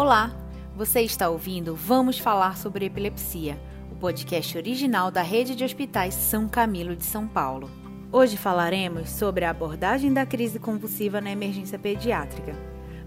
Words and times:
Olá, 0.00 0.30
você 0.76 1.00
está 1.00 1.28
ouvindo 1.28 1.74
Vamos 1.74 2.20
Falar 2.20 2.56
sobre 2.56 2.86
Epilepsia, 2.86 3.58
o 3.90 3.96
podcast 3.96 4.56
original 4.56 5.10
da 5.10 5.22
Rede 5.22 5.56
de 5.56 5.64
Hospitais 5.64 6.14
São 6.14 6.48
Camilo 6.48 6.94
de 6.94 7.04
São 7.04 7.26
Paulo. 7.26 7.68
Hoje 8.12 8.36
falaremos 8.36 9.10
sobre 9.10 9.44
a 9.44 9.50
abordagem 9.50 10.12
da 10.12 10.24
crise 10.24 10.60
convulsiva 10.60 11.20
na 11.20 11.32
emergência 11.32 11.80
pediátrica. 11.80 12.54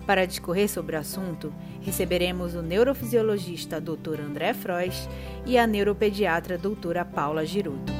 Para 0.06 0.28
discorrer 0.28 0.70
sobre 0.70 0.98
o 0.98 1.00
assunto, 1.00 1.54
receberemos 1.80 2.56
o 2.56 2.62
neurofisiologista 2.62 3.80
Dr. 3.80 4.20
André 4.20 4.54
Frois 4.54 5.08
e 5.46 5.58
a 5.58 5.66
neuropediatra 5.66 6.58
doutora 6.58 7.06
Paula 7.06 7.46
Giruto. 7.46 7.94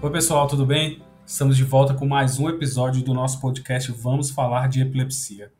Oi, 0.00 0.10
pessoal, 0.12 0.46
tudo 0.46 0.64
bem? 0.64 1.07
Estamos 1.28 1.58
de 1.58 1.62
volta 1.62 1.92
com 1.92 2.06
mais 2.06 2.38
um 2.38 2.48
episódio 2.48 3.04
do 3.04 3.12
nosso 3.12 3.38
podcast 3.38 3.92
Vamos 3.92 4.30
Falar 4.30 4.66
de 4.66 4.80
Epilepsia. 4.80 5.52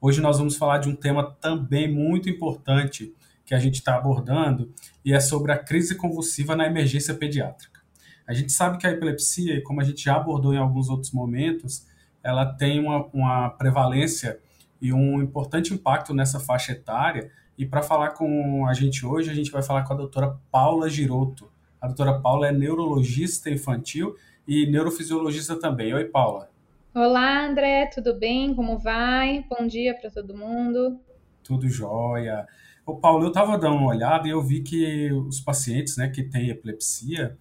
Hoje 0.00 0.20
nós 0.20 0.36
vamos 0.36 0.56
falar 0.56 0.78
de 0.78 0.88
um 0.88 0.96
tema 0.96 1.30
também 1.40 1.88
muito 1.88 2.28
importante 2.28 3.14
que 3.46 3.54
a 3.54 3.58
gente 3.60 3.76
está 3.76 3.94
abordando 3.94 4.74
e 5.04 5.14
é 5.14 5.20
sobre 5.20 5.52
a 5.52 5.56
crise 5.56 5.94
convulsiva 5.94 6.56
na 6.56 6.66
emergência 6.66 7.14
pediátrica. 7.14 7.80
A 8.26 8.34
gente 8.34 8.50
sabe 8.50 8.78
que 8.78 8.86
a 8.86 8.90
epilepsia, 8.90 9.62
como 9.62 9.80
a 9.80 9.84
gente 9.84 10.02
já 10.02 10.16
abordou 10.16 10.52
em 10.52 10.58
alguns 10.58 10.88
outros 10.88 11.12
momentos, 11.12 11.86
ela 12.20 12.44
tem 12.44 12.80
uma, 12.80 13.06
uma 13.12 13.50
prevalência 13.50 14.40
e 14.80 14.92
um 14.92 15.22
importante 15.22 15.72
impacto 15.72 16.12
nessa 16.12 16.40
faixa 16.40 16.72
etária. 16.72 17.30
E 17.56 17.64
para 17.64 17.80
falar 17.80 18.10
com 18.10 18.66
a 18.66 18.74
gente 18.74 19.06
hoje, 19.06 19.30
a 19.30 19.34
gente 19.34 19.52
vai 19.52 19.62
falar 19.62 19.84
com 19.84 19.92
a 19.92 19.96
doutora 19.96 20.36
Paula 20.50 20.90
Giroto. 20.90 21.48
A 21.80 21.86
doutora 21.86 22.18
Paula 22.18 22.48
é 22.48 22.52
neurologista 22.52 23.48
infantil 23.48 24.16
e 24.46 24.66
neurofisiologista 24.66 25.58
também. 25.58 25.94
Oi, 25.94 26.04
Paula. 26.04 26.50
Olá, 26.94 27.46
André, 27.46 27.86
tudo 27.86 28.14
bem? 28.18 28.54
Como 28.54 28.78
vai? 28.78 29.44
Bom 29.48 29.66
dia 29.66 29.94
para 29.98 30.10
todo 30.10 30.36
mundo. 30.36 31.00
Tudo 31.42 31.68
jóia. 31.68 32.46
Ô, 32.84 32.96
Paulo, 32.96 33.24
eu 33.24 33.28
estava 33.28 33.56
dando 33.56 33.76
uma 33.76 33.88
olhada 33.88 34.26
e 34.26 34.30
eu 34.30 34.42
vi 34.42 34.60
que 34.60 35.10
os 35.12 35.40
pacientes 35.40 35.96
né, 35.96 36.08
que 36.08 36.22
têm 36.22 36.50
epilepsia, 36.50 37.36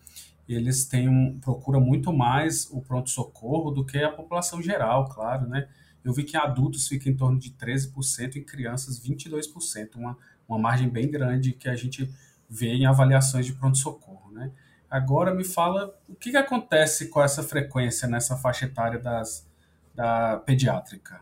eles 0.48 0.86
têm 0.86 1.10
um, 1.10 1.40
procuram 1.40 1.82
muito 1.82 2.14
mais 2.14 2.70
o 2.72 2.82
pronto-socorro 2.82 3.72
do 3.72 3.86
que 3.86 3.98
a 3.98 4.12
população 4.12 4.62
geral, 4.62 5.06
claro, 5.10 5.48
né? 5.48 5.68
Eu 6.04 6.14
vi 6.14 6.24
que 6.24 6.36
em 6.36 6.40
adultos 6.40 6.88
fica 6.88 7.10
em 7.10 7.16
torno 7.16 7.38
de 7.38 7.52
13% 7.52 8.36
e 8.36 8.40
em 8.40 8.44
crianças 8.44 9.00
22%, 9.00 9.96
uma, 9.96 10.18
uma 10.48 10.58
margem 10.58 10.90
bem 10.90 11.10
grande 11.10 11.54
que 11.54 11.70
a 11.70 11.76
gente 11.76 12.10
vê 12.50 12.74
em 12.74 12.86
avaliações 12.86 13.46
de 13.46 13.54
pronto-socorro, 13.54 14.32
né? 14.32 14.52
Agora 14.92 15.34
me 15.34 15.46
fala 15.46 15.98
o 16.10 16.14
que, 16.14 16.32
que 16.32 16.38
acontece 16.38 17.08
com 17.10 17.24
essa 17.24 17.42
frequência 17.42 18.10
nessa 18.10 18.36
faixa 18.36 18.66
etária 18.66 19.00
das, 19.00 19.50
da 19.96 20.38
pediátrica. 20.46 21.22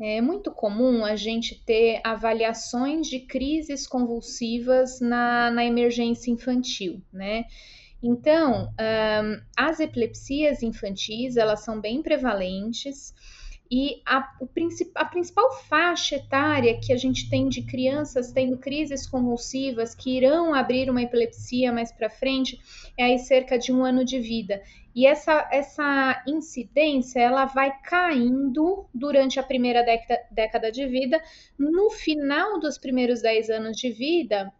É 0.00 0.20
muito 0.20 0.50
comum 0.50 1.04
a 1.04 1.14
gente 1.14 1.64
ter 1.64 2.00
avaliações 2.02 3.06
de 3.06 3.20
crises 3.20 3.86
convulsivas 3.86 5.00
na, 5.00 5.52
na 5.52 5.64
emergência 5.64 6.32
infantil, 6.32 7.00
né? 7.12 7.44
Então, 8.02 8.68
um, 8.68 9.40
as 9.56 9.78
epilepsias 9.78 10.62
infantis, 10.62 11.36
elas 11.36 11.60
são 11.60 11.80
bem 11.80 12.02
prevalentes, 12.02 13.14
e 13.70 14.02
a, 14.04 14.32
o, 14.40 14.48
a 14.94 15.04
principal 15.04 15.52
faixa 15.68 16.16
etária 16.16 16.78
que 16.78 16.92
a 16.92 16.96
gente 16.96 17.28
tem 17.30 17.48
de 17.48 17.62
crianças 17.62 18.30
tendo 18.30 18.58
crises 18.58 19.06
convulsivas 19.06 19.94
que 19.94 20.16
irão 20.16 20.54
abrir 20.54 20.90
uma 20.90 21.02
epilepsia 21.02 21.72
mais 21.72 21.90
para 21.90 22.10
frente 22.10 22.58
é 22.96 23.04
aí 23.04 23.18
cerca 23.18 23.58
de 23.58 23.72
um 23.72 23.84
ano 23.84 24.04
de 24.04 24.18
vida. 24.18 24.62
E 24.94 25.06
essa, 25.06 25.48
essa 25.50 26.22
incidência 26.26 27.18
ela 27.18 27.46
vai 27.46 27.72
caindo 27.82 28.86
durante 28.94 29.40
a 29.40 29.42
primeira 29.42 29.82
década, 29.82 30.20
década 30.30 30.70
de 30.70 30.86
vida. 30.86 31.20
No 31.58 31.90
final 31.90 32.60
dos 32.60 32.78
primeiros 32.78 33.20
10 33.20 33.50
anos 33.50 33.76
de 33.76 33.90
vida, 33.90 34.52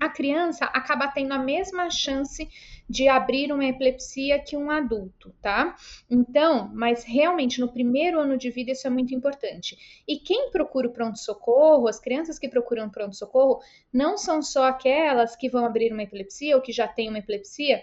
a 0.00 0.08
criança 0.08 0.64
acaba 0.66 1.08
tendo 1.08 1.32
a 1.32 1.38
mesma 1.38 1.90
chance 1.90 2.48
de 2.88 3.08
abrir 3.08 3.52
uma 3.52 3.64
epilepsia 3.64 4.38
que 4.38 4.56
um 4.56 4.70
adulto, 4.70 5.34
tá? 5.42 5.76
Então, 6.08 6.70
mas 6.72 7.04
realmente 7.04 7.60
no 7.60 7.70
primeiro 7.70 8.20
ano 8.20 8.38
de 8.38 8.50
vida 8.50 8.72
isso 8.72 8.86
é 8.86 8.90
muito 8.90 9.14
importante. 9.14 9.76
E 10.06 10.18
quem 10.18 10.50
procura 10.50 10.88
o 10.88 10.92
pronto-socorro, 10.92 11.88
as 11.88 12.00
crianças 12.00 12.38
que 12.38 12.48
procuram 12.48 12.88
pronto-socorro, 12.88 13.60
não 13.92 14.16
são 14.16 14.40
só 14.40 14.64
aquelas 14.64 15.36
que 15.36 15.48
vão 15.48 15.64
abrir 15.64 15.92
uma 15.92 16.02
epilepsia 16.02 16.56
ou 16.56 16.62
que 16.62 16.72
já 16.72 16.88
têm 16.88 17.08
uma 17.08 17.18
epilepsia, 17.18 17.82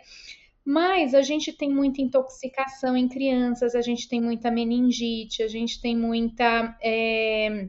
mas 0.65 1.13
a 1.13 1.21
gente 1.21 1.51
tem 1.51 1.69
muita 1.69 2.01
intoxicação 2.01 2.95
em 2.95 3.09
crianças, 3.09 3.75
a 3.75 3.81
gente 3.81 4.07
tem 4.07 4.21
muita 4.21 4.49
meningite, 4.49 5.43
a 5.43 5.47
gente 5.47 5.81
tem 5.81 5.95
muita. 5.95 6.77
É, 6.81 7.67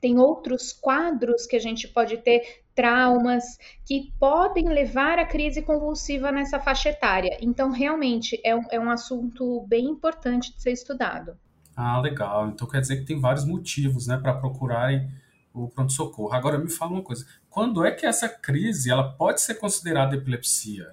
tem 0.00 0.18
outros 0.18 0.72
quadros 0.72 1.46
que 1.46 1.56
a 1.56 1.60
gente 1.60 1.88
pode 1.88 2.18
ter 2.18 2.63
traumas 2.74 3.58
que 3.86 4.12
podem 4.18 4.68
levar 4.68 5.18
à 5.18 5.24
crise 5.24 5.62
convulsiva 5.62 6.32
nessa 6.32 6.58
faixa 6.58 6.90
etária. 6.90 7.38
Então, 7.40 7.70
realmente, 7.70 8.40
é 8.44 8.54
um, 8.54 8.64
é 8.70 8.80
um 8.80 8.90
assunto 8.90 9.64
bem 9.68 9.86
importante 9.86 10.54
de 10.54 10.60
ser 10.60 10.72
estudado. 10.72 11.36
Ah, 11.76 12.00
legal. 12.00 12.48
Então 12.48 12.68
quer 12.68 12.80
dizer 12.80 12.98
que 12.98 13.04
tem 13.04 13.20
vários 13.20 13.44
motivos, 13.44 14.06
né, 14.06 14.16
para 14.16 14.34
procurarem 14.34 15.10
o 15.52 15.68
pronto-socorro. 15.68 16.32
Agora 16.32 16.58
me 16.58 16.70
fala 16.70 16.92
uma 16.92 17.02
coisa: 17.02 17.26
quando 17.48 17.84
é 17.84 17.90
que 17.90 18.06
essa 18.06 18.28
crise 18.28 18.90
ela 18.90 19.12
pode 19.12 19.40
ser 19.40 19.54
considerada 19.54 20.16
epilepsia? 20.16 20.86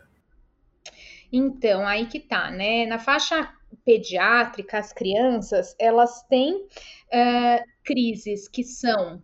Então, 1.31 1.87
aí 1.87 2.07
que 2.07 2.19
tá, 2.19 2.51
né? 2.51 2.85
Na 2.85 2.99
faixa 2.99 3.49
pediátrica, 3.85 4.77
as 4.77 4.91
crianças, 4.91 5.73
elas 5.79 6.23
têm 6.23 6.55
uh, 6.55 7.63
crises 7.83 8.49
que 8.49 8.63
são 8.63 9.21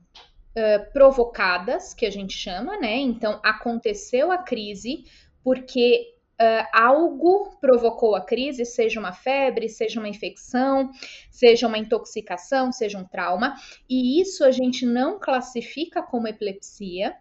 provocadas, 0.94 1.94
que 1.94 2.06
a 2.06 2.10
gente 2.10 2.38
chama, 2.38 2.78
né? 2.78 2.96
Então, 2.98 3.40
aconteceu 3.44 4.32
a 4.32 4.38
crise 4.38 5.06
porque 5.44 6.18
uh, 6.42 6.68
algo 6.74 7.58
provocou 7.60 8.16
a 8.16 8.22
crise, 8.22 8.66
seja 8.66 9.00
uma 9.00 9.14
febre, 9.14 9.68
seja 9.70 10.00
uma 10.00 10.10
infecção, 10.10 10.92
seja 11.30 11.68
uma 11.68 11.78
intoxicação, 11.78 12.72
seja 12.72 12.98
um 12.98 13.06
trauma, 13.06 13.56
e 13.90 14.22
isso 14.22 14.44
a 14.44 14.52
gente 14.52 14.86
não 14.86 15.20
classifica 15.20 16.02
como 16.02 16.28
epilepsia, 16.28 17.16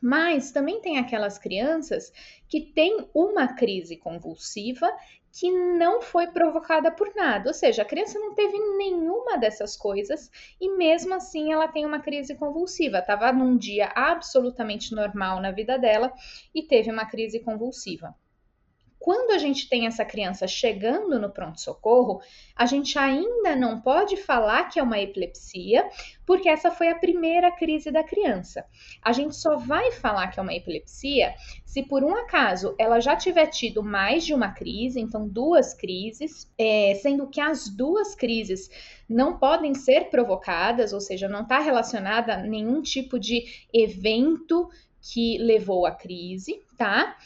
mas 0.00 0.52
também 0.52 0.80
tem 0.80 0.98
aquelas 0.98 1.38
crianças 1.38 2.12
que 2.48 2.60
têm 2.60 3.08
uma 3.12 3.48
crise 3.48 3.96
convulsiva 3.96 4.88
que 5.38 5.52
não 5.52 6.02
foi 6.02 6.26
provocada 6.26 6.90
por 6.90 7.14
nada, 7.14 7.48
ou 7.48 7.54
seja, 7.54 7.82
a 7.82 7.84
criança 7.84 8.18
não 8.18 8.34
teve 8.34 8.58
nenhuma 8.76 9.38
dessas 9.38 9.76
coisas 9.76 10.28
e 10.60 10.76
mesmo 10.76 11.14
assim 11.14 11.52
ela 11.52 11.68
tem 11.68 11.86
uma 11.86 12.00
crise 12.00 12.34
convulsiva. 12.34 12.98
Estava 12.98 13.32
num 13.32 13.56
dia 13.56 13.92
absolutamente 13.94 14.92
normal 14.92 15.40
na 15.40 15.52
vida 15.52 15.78
dela 15.78 16.12
e 16.52 16.60
teve 16.64 16.90
uma 16.90 17.06
crise 17.06 17.38
convulsiva. 17.38 18.16
Quando 18.98 19.30
a 19.30 19.38
gente 19.38 19.68
tem 19.68 19.86
essa 19.86 20.04
criança 20.04 20.46
chegando 20.46 21.18
no 21.18 21.30
pronto-socorro, 21.30 22.20
a 22.54 22.66
gente 22.66 22.98
ainda 22.98 23.54
não 23.54 23.80
pode 23.80 24.16
falar 24.16 24.64
que 24.64 24.78
é 24.80 24.82
uma 24.82 24.98
epilepsia, 24.98 25.88
porque 26.26 26.48
essa 26.48 26.70
foi 26.70 26.88
a 26.88 26.98
primeira 26.98 27.50
crise 27.52 27.90
da 27.90 28.02
criança. 28.02 28.64
A 29.02 29.12
gente 29.12 29.36
só 29.36 29.56
vai 29.56 29.92
falar 29.92 30.28
que 30.28 30.38
é 30.38 30.42
uma 30.42 30.54
epilepsia 30.54 31.34
se 31.64 31.82
por 31.82 32.02
um 32.02 32.16
acaso 32.16 32.74
ela 32.78 32.98
já 32.98 33.14
tiver 33.14 33.46
tido 33.46 33.82
mais 33.82 34.24
de 34.24 34.34
uma 34.34 34.52
crise, 34.52 34.98
então 34.98 35.28
duas 35.28 35.74
crises, 35.74 36.50
é, 36.58 36.94
sendo 37.00 37.28
que 37.28 37.40
as 37.40 37.68
duas 37.68 38.14
crises 38.14 38.68
não 39.08 39.38
podem 39.38 39.74
ser 39.74 40.10
provocadas, 40.10 40.92
ou 40.92 41.00
seja, 41.00 41.28
não 41.28 41.42
está 41.42 41.58
relacionada 41.60 42.34
a 42.34 42.42
nenhum 42.42 42.82
tipo 42.82 43.18
de 43.18 43.44
evento 43.72 44.68
que 45.00 45.38
levou 45.38 45.86
à 45.86 45.92
crise, 45.92 46.62
tá? 46.76 47.16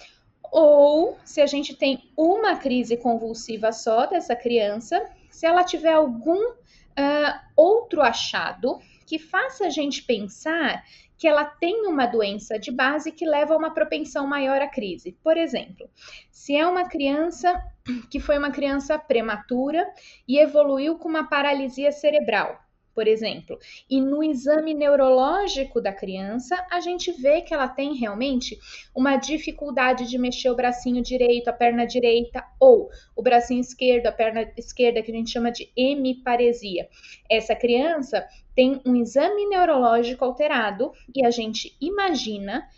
Ou 0.53 1.19
se 1.25 1.41
a 1.41 1.47
gente 1.47 1.75
tem 1.75 2.13
uma 2.15 2.57
crise 2.57 2.99
convulsiva 2.99 3.73
só 3.73 4.05
dessa 4.05 4.37
criança, 4.37 5.03
se 5.31 5.47
ela 5.47 5.65
tiver 5.65 5.95
algum 5.95 6.51
uh, 6.51 7.41
outro 7.57 8.03
achado 8.03 8.79
que 9.07 9.19
faça 9.19 9.67
a 9.67 9.71
gente 9.71 10.03
pensar 10.03 10.85
que 11.17 11.27
ela 11.27 11.45
tem 11.45 11.87
uma 11.87 12.05
doença 12.05 12.59
de 12.59 12.71
base 12.71 13.13
que 13.13 13.25
leva 13.25 13.55
a 13.55 13.57
uma 13.57 13.73
propensão 13.73 14.27
maior 14.27 14.61
à 14.61 14.69
crise. 14.69 15.17
Por 15.23 15.39
exemplo, 15.39 15.89
se 16.31 16.55
é 16.55 16.67
uma 16.67 16.87
criança 16.87 17.63
que 18.11 18.21
foi 18.21 18.37
uma 18.37 18.51
criança 18.51 18.99
prematura 18.99 19.89
e 20.29 20.39
evoluiu 20.39 20.99
com 20.99 21.09
uma 21.09 21.29
paralisia 21.29 21.93
cerebral, 21.93 22.61
por 22.95 23.09
exemplo. 23.09 23.59
E 23.89 24.01
no 24.01 24.23
exame 24.23 24.75
neurológico 24.75 25.81
da 25.81 25.93
criança, 25.93 26.67
a 26.71 26.81
gente 26.81 27.13
vê 27.13 27.43
que 27.43 27.55
ela 27.55 27.69
tem 27.69 27.95
realmente 27.95 28.59
uma 28.95 29.17
dificuldade 29.17 30.09
de 30.09 30.19
mexer 30.19 30.51
o 30.51 30.57
bracinho 30.57 31.03
direito, 31.03 31.49
a 31.49 31.53
perna 31.53 31.87
direita, 31.87 32.45
ou 32.61 32.89
o 33.17 33.23
bracinho 33.23 33.61
esquerdo, 33.61 34.07
a 34.07 34.13
perna 34.13 34.51
esquerda, 34.57 35.03
que 35.03 35.11
a 35.11 35.15
gente 35.15 35.31
chama 35.31 35.51
de 35.51 35.71
hemiparesia. 35.77 36.89
Essa 37.31 37.55
criança 37.55 38.27
tem 38.55 38.81
um 38.85 38.95
exame 38.97 39.47
neurológico 39.47 40.25
alterado 40.25 40.93
e 41.15 41.25
a 41.25 41.31
gente 41.31 41.77
imagina 41.81 42.69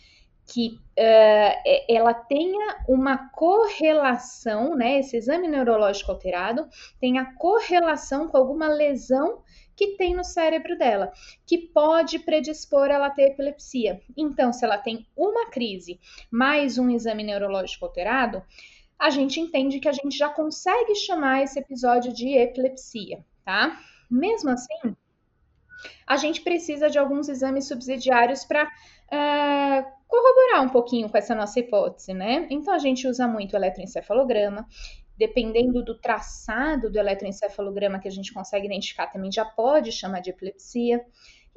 que 0.47 0.79
uh, 0.99 1.83
ela 1.89 2.13
tenha 2.13 2.85
uma 2.87 3.31
correlação, 3.31 4.77
né? 4.77 4.99
Esse 4.99 5.17
exame 5.17 5.49
neurológico 5.49 6.13
alterado 6.13 6.69
tenha 7.01 7.35
correlação 7.37 8.29
com 8.29 8.37
alguma 8.37 8.69
lesão 8.69 9.43
que 9.77 9.97
tem 9.97 10.15
no 10.15 10.25
cérebro 10.25 10.77
dela, 10.79 11.13
que 11.47 11.59
pode 11.59 12.19
predispor 12.19 12.87
ela 12.87 13.07
a 13.07 13.11
ter 13.11 13.31
epilepsia. 13.31 14.01
Então, 14.17 14.53
se 14.53 14.65
ela 14.65 14.79
tem 14.79 15.07
uma 15.17 15.51
crise 15.51 16.01
mais 16.31 16.79
um 16.79 16.91
exame 16.91 17.23
neurológico 17.23 17.85
alterado, 17.85 18.43
a 18.99 19.11
gente 19.11 19.41
entende 19.41 19.81
que 19.81 19.89
a 19.89 19.93
gente 19.93 20.17
já 20.17 20.29
consegue 20.29 20.95
chamar 20.95 21.43
esse 21.43 21.59
episódio 21.59 22.13
de 22.13 22.37
epilepsia, 22.37 23.25
tá? 23.45 23.81
Mesmo 24.11 24.51
assim, 24.51 24.97
a 26.07 26.17
gente 26.17 26.41
precisa 26.41 26.89
de 26.89 26.99
alguns 26.99 27.29
exames 27.29 27.67
subsidiários 27.67 28.45
para 28.45 28.65
uh, 28.65 29.93
corroborar 30.07 30.63
um 30.63 30.69
pouquinho 30.69 31.09
com 31.09 31.19
essa 31.19 31.35
nossa 31.35 31.59
hipótese, 31.59 32.15
né? 32.15 32.47
Então 32.51 32.73
a 32.73 32.79
gente 32.79 33.07
usa 33.07 33.27
muito 33.27 33.55
o 33.55 33.57
eletroencefalograma. 33.57 34.67
Dependendo 35.17 35.85
do 35.85 35.99
traçado 35.99 36.91
do 36.91 36.99
eletroencefalograma 36.99 37.99
que 37.99 38.09
a 38.09 38.11
gente 38.11 38.33
consegue 38.33 38.67
identificar, 38.67 39.07
também 39.07 39.31
já 39.31 39.45
pode 39.45 39.93
chamar 39.93 40.21
de 40.21 40.31
epilepsia. 40.31 41.05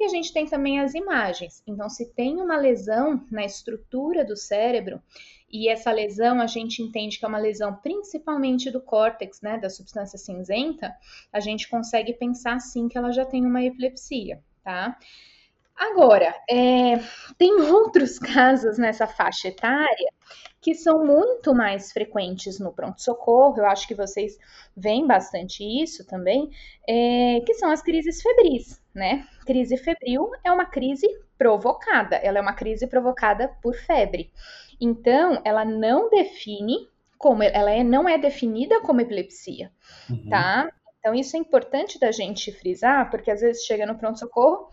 E 0.00 0.04
a 0.04 0.08
gente 0.08 0.32
tem 0.32 0.46
também 0.46 0.78
as 0.78 0.94
imagens. 0.94 1.62
Então, 1.66 1.88
se 1.88 2.12
tem 2.14 2.36
uma 2.40 2.56
lesão 2.56 3.26
na 3.30 3.44
estrutura 3.44 4.24
do 4.24 4.36
cérebro, 4.36 5.02
e 5.50 5.68
essa 5.68 5.90
lesão 5.90 6.40
a 6.40 6.46
gente 6.46 6.82
entende 6.82 7.18
que 7.18 7.24
é 7.24 7.28
uma 7.28 7.38
lesão 7.38 7.74
principalmente 7.74 8.70
do 8.70 8.80
córtex, 8.80 9.40
né, 9.40 9.58
da 9.58 9.70
substância 9.70 10.18
cinzenta, 10.18 10.94
a 11.32 11.40
gente 11.40 11.68
consegue 11.68 12.12
pensar 12.12 12.60
sim 12.60 12.86
que 12.86 12.98
ela 12.98 13.10
já 13.10 13.24
tem 13.24 13.44
uma 13.44 13.62
epilepsia, 13.62 14.42
tá? 14.62 14.96
Agora, 15.78 16.34
é, 16.50 16.98
tem 17.38 17.60
outros 17.60 18.18
casos 18.20 18.78
nessa 18.78 19.06
faixa 19.06 19.48
etária 19.48 20.12
que 20.60 20.74
são 20.74 21.04
muito 21.06 21.54
mais 21.54 21.92
frequentes 21.92 22.58
no 22.58 22.72
pronto-socorro, 22.72 23.58
eu 23.58 23.66
acho 23.66 23.86
que 23.86 23.94
vocês 23.94 24.36
veem 24.76 25.06
bastante 25.06 25.62
isso 25.62 26.04
também, 26.04 26.50
é, 26.86 27.40
que 27.46 27.54
são 27.54 27.70
as 27.70 27.80
crises 27.80 28.20
febris, 28.20 28.82
né? 28.92 29.24
Crise 29.46 29.76
febril 29.76 30.30
é 30.42 30.50
uma 30.50 30.66
crise 30.66 31.06
provocada, 31.38 32.16
ela 32.16 32.38
é 32.38 32.40
uma 32.40 32.52
crise 32.52 32.88
provocada 32.88 33.48
por 33.62 33.74
febre. 33.76 34.32
Então, 34.80 35.40
ela 35.44 35.64
não 35.64 36.10
define 36.10 36.88
como, 37.16 37.42
ela 37.42 37.70
é, 37.70 37.84
não 37.84 38.08
é 38.08 38.18
definida 38.18 38.80
como 38.80 39.00
epilepsia, 39.00 39.70
uhum. 40.10 40.28
tá? 40.28 40.68
Então, 40.98 41.14
isso 41.14 41.36
é 41.36 41.40
importante 41.40 41.98
da 41.98 42.10
gente 42.10 42.52
frisar, 42.52 43.10
porque 43.10 43.30
às 43.30 43.40
vezes 43.40 43.64
chega 43.64 43.86
no 43.86 43.96
pronto-socorro 43.96 44.70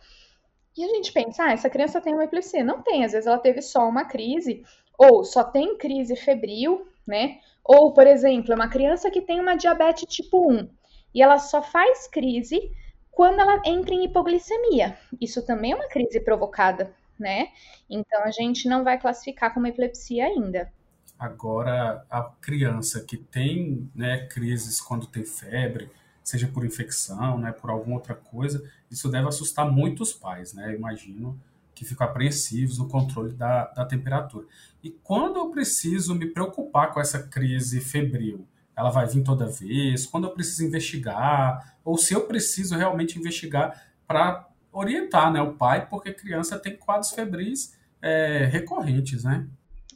e 0.78 0.84
a 0.84 0.88
gente 0.90 1.12
pensa, 1.12 1.44
ah, 1.44 1.52
essa 1.52 1.70
criança 1.70 2.02
tem 2.02 2.14
uma 2.14 2.26
epilepsia. 2.26 2.64
Não 2.64 2.82
tem, 2.82 3.06
às 3.06 3.14
vezes 3.14 3.28
ela 3.28 3.38
teve 3.38 3.62
só 3.62 3.88
uma 3.88 4.06
crise, 4.06 4.64
ou 4.98 5.24
só 5.24 5.44
tem 5.44 5.78
crise 5.78 6.16
febril, 6.16 6.88
né? 7.08 7.40
Ou, 7.64 7.94
por 7.94 8.06
exemplo, 8.06 8.52
é 8.52 8.56
uma 8.56 8.70
criança 8.70 9.10
que 9.10 9.22
tem 9.22 9.40
uma 9.40 9.56
diabetes 9.56 10.06
tipo 10.08 10.52
1 10.52 10.70
e 11.14 11.22
ela 11.22 11.40
só 11.40 11.62
faz 11.62 12.08
crise 12.08 12.72
quando 13.10 13.40
ela 13.40 13.62
entra 13.66 13.96
em 13.96 14.04
hipoglicemia. 14.04 14.98
Isso 15.20 15.46
também 15.46 15.72
é 15.72 15.76
uma 15.76 15.88
crise 15.88 16.20
provocada, 16.20 16.94
né? 17.18 17.48
Então 17.90 18.24
a 18.24 18.32
gente 18.32 18.68
não 18.68 18.84
vai 18.84 19.00
classificar 19.00 19.54
como 19.54 19.66
epilepsia 19.66 20.26
ainda. 20.26 20.72
Agora, 21.18 22.06
a 22.10 22.24
criança 22.42 23.02
que 23.06 23.16
tem 23.16 23.90
né, 23.96 24.28
crises 24.28 24.82
quando 24.82 25.08
tem 25.08 25.24
febre, 25.24 25.90
seja 26.26 26.48
por 26.48 26.66
infecção, 26.66 27.38
né, 27.38 27.52
por 27.52 27.70
alguma 27.70 27.98
outra 27.98 28.16
coisa, 28.16 28.68
isso 28.90 29.10
deve 29.10 29.28
assustar 29.28 29.72
muitos 29.72 30.12
pais, 30.12 30.54
né? 30.54 30.76
Imagino 30.76 31.40
que 31.76 31.86
ficam 31.86 32.08
apreensivos 32.08 32.80
no 32.80 32.88
controle 32.88 33.32
da, 33.34 33.66
da 33.66 33.86
temperatura. 33.86 34.48
E 34.84 34.90
quando 34.90 35.38
eu 35.38 35.50
preciso 35.50 36.16
me 36.16 36.26
preocupar 36.26 36.92
com 36.92 37.00
essa 37.00 37.22
crise 37.22 37.80
febril, 37.80 38.48
ela 38.76 38.90
vai 38.90 39.06
vir 39.06 39.24
toda 39.24 39.46
vez? 39.46 40.06
Quando 40.06 40.26
eu 40.26 40.32
preciso 40.32 40.66
investigar? 40.66 41.78
Ou 41.84 41.98
se 41.98 42.14
eu 42.14 42.26
preciso 42.26 42.76
realmente 42.76 43.20
investigar 43.20 43.90
para 44.08 44.48
orientar 44.72 45.32
né, 45.32 45.42
o 45.42 45.54
pai, 45.54 45.88
porque 45.88 46.12
criança 46.12 46.58
tem 46.58 46.76
quadros 46.76 47.12
febris 47.12 47.78
é, 48.02 48.46
recorrentes, 48.46 49.24
né? 49.24 49.48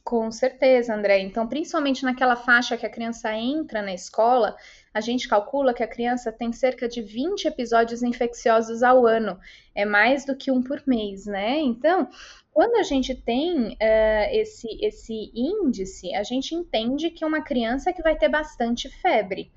Com 0.03 0.31
certeza, 0.31 0.95
André. 0.95 1.19
Então, 1.19 1.47
principalmente 1.47 2.03
naquela 2.03 2.35
faixa 2.35 2.75
que 2.75 2.85
a 2.85 2.89
criança 2.89 3.31
entra 3.33 3.81
na 3.81 3.93
escola, 3.93 4.55
a 5.00 5.01
gente 5.01 5.30
calcula 5.30 5.74
que 5.74 5.81
a 5.81 5.88
criança 5.88 6.30
tem 6.30 6.51
cerca 6.51 6.88
de 6.88 7.01
20 7.01 7.46
episódios 7.46 8.04
infecciosos 8.04 8.84
ao 8.84 9.07
ano. 9.07 9.40
É 9.74 9.86
mais 9.86 10.25
do 10.25 10.36
que 10.36 10.51
um 10.51 10.62
por 10.62 10.84
mês, 10.86 11.25
né? 11.25 11.57
Então, 11.62 12.10
quando 12.51 12.75
a 12.75 12.84
gente 12.84 13.16
tem 13.16 13.69
uh, 13.69 14.30
esse, 14.31 14.68
esse 14.81 15.31
índice, 15.34 16.13
a 16.13 16.24
gente 16.24 16.54
entende 16.54 17.10
que 17.10 17.24
é 17.24 17.28
uma 17.28 17.42
criança 17.42 17.94
que 17.94 18.04
vai 18.04 18.18
ter 18.18 18.28
bastante 18.28 18.90
febre. 19.01 19.50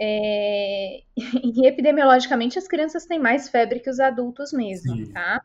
É, 0.00 1.02
e 1.44 1.66
epidemiologicamente 1.66 2.58
as 2.58 2.66
crianças 2.66 3.04
têm 3.04 3.18
mais 3.18 3.50
febre 3.50 3.80
que 3.80 3.90
os 3.90 4.00
adultos 4.00 4.52
mesmo, 4.52 4.96
Sim. 4.96 5.12
tá? 5.12 5.42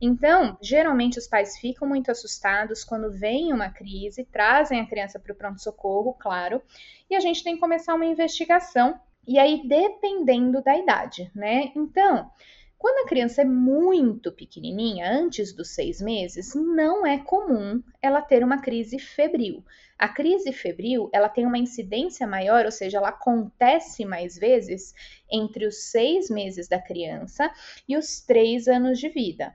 Então, 0.00 0.56
geralmente 0.60 1.18
os 1.18 1.26
pais 1.26 1.58
ficam 1.58 1.88
muito 1.88 2.10
assustados 2.10 2.84
quando 2.84 3.10
vem 3.10 3.52
uma 3.52 3.70
crise, 3.70 4.24
trazem 4.24 4.80
a 4.80 4.86
criança 4.86 5.18
para 5.18 5.32
o 5.32 5.36
pronto-socorro, 5.36 6.14
claro, 6.14 6.62
e 7.10 7.14
a 7.14 7.20
gente 7.20 7.42
tem 7.42 7.54
que 7.54 7.60
começar 7.60 7.94
uma 7.94 8.06
investigação, 8.06 8.98
e 9.26 9.38
aí 9.38 9.66
dependendo 9.66 10.62
da 10.62 10.76
idade, 10.76 11.30
né? 11.34 11.72
Então, 11.74 12.30
quando 12.78 13.04
a 13.04 13.08
criança 13.08 13.42
é 13.42 13.44
muito 13.44 14.30
pequenininha, 14.30 15.10
antes 15.10 15.52
dos 15.52 15.70
seis 15.70 16.00
meses, 16.00 16.54
não 16.54 17.04
é 17.04 17.18
comum 17.18 17.82
ela 18.00 18.22
ter 18.22 18.44
uma 18.44 18.60
crise 18.60 19.00
febril. 19.00 19.64
A 19.98 20.08
crise 20.08 20.52
febril, 20.52 21.10
ela 21.12 21.28
tem 21.28 21.44
uma 21.44 21.58
incidência 21.58 22.24
maior, 22.24 22.64
ou 22.64 22.70
seja, 22.70 22.98
ela 22.98 23.08
acontece 23.08 24.04
mais 24.04 24.38
vezes 24.38 24.94
entre 25.28 25.66
os 25.66 25.90
seis 25.90 26.30
meses 26.30 26.68
da 26.68 26.80
criança 26.80 27.50
e 27.88 27.96
os 27.96 28.20
três 28.20 28.68
anos 28.68 29.00
de 29.00 29.08
vida. 29.08 29.52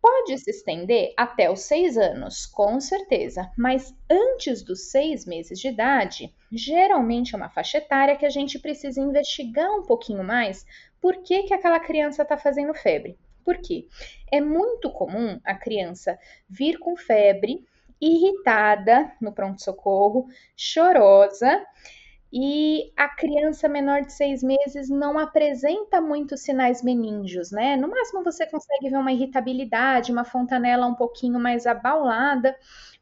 Pode 0.00 0.36
se 0.38 0.50
estender 0.50 1.12
até 1.16 1.50
os 1.50 1.60
seis 1.60 1.96
anos, 1.96 2.44
com 2.46 2.80
certeza, 2.80 3.52
mas 3.56 3.94
antes 4.10 4.62
dos 4.62 4.90
seis 4.90 5.24
meses 5.24 5.60
de 5.60 5.68
idade, 5.68 6.34
geralmente 6.50 7.34
é 7.34 7.36
uma 7.36 7.50
faixa 7.50 7.78
etária 7.78 8.16
que 8.16 8.26
a 8.26 8.30
gente 8.30 8.58
precisa 8.58 9.00
investigar 9.00 9.70
um 9.70 9.82
pouquinho 9.82 10.24
mais 10.24 10.66
por 11.00 11.22
que, 11.22 11.44
que 11.44 11.54
aquela 11.54 11.78
criança 11.78 12.22
está 12.22 12.36
fazendo 12.36 12.74
febre. 12.74 13.16
Por 13.44 13.58
quê? 13.58 13.86
É 14.30 14.40
muito 14.40 14.90
comum 14.90 15.40
a 15.44 15.54
criança 15.54 16.18
vir 16.48 16.78
com 16.78 16.96
febre, 16.96 17.64
irritada 18.00 19.12
no 19.20 19.32
pronto-socorro, 19.32 20.26
chorosa, 20.56 21.64
e 22.32 22.92
a 22.96 23.08
criança 23.08 23.68
menor 23.68 24.02
de 24.02 24.12
seis 24.12 24.42
meses 24.42 24.90
não 24.90 25.18
apresenta 25.18 26.00
muitos 26.00 26.42
sinais 26.42 26.82
meníngeos, 26.82 27.50
né? 27.50 27.74
No 27.74 27.88
máximo 27.88 28.22
você 28.22 28.46
consegue 28.46 28.90
ver 28.90 28.98
uma 28.98 29.12
irritabilidade, 29.12 30.12
uma 30.12 30.24
fontanela 30.24 30.86
um 30.86 30.94
pouquinho 30.94 31.40
mais 31.40 31.66
abaulada, 31.66 32.54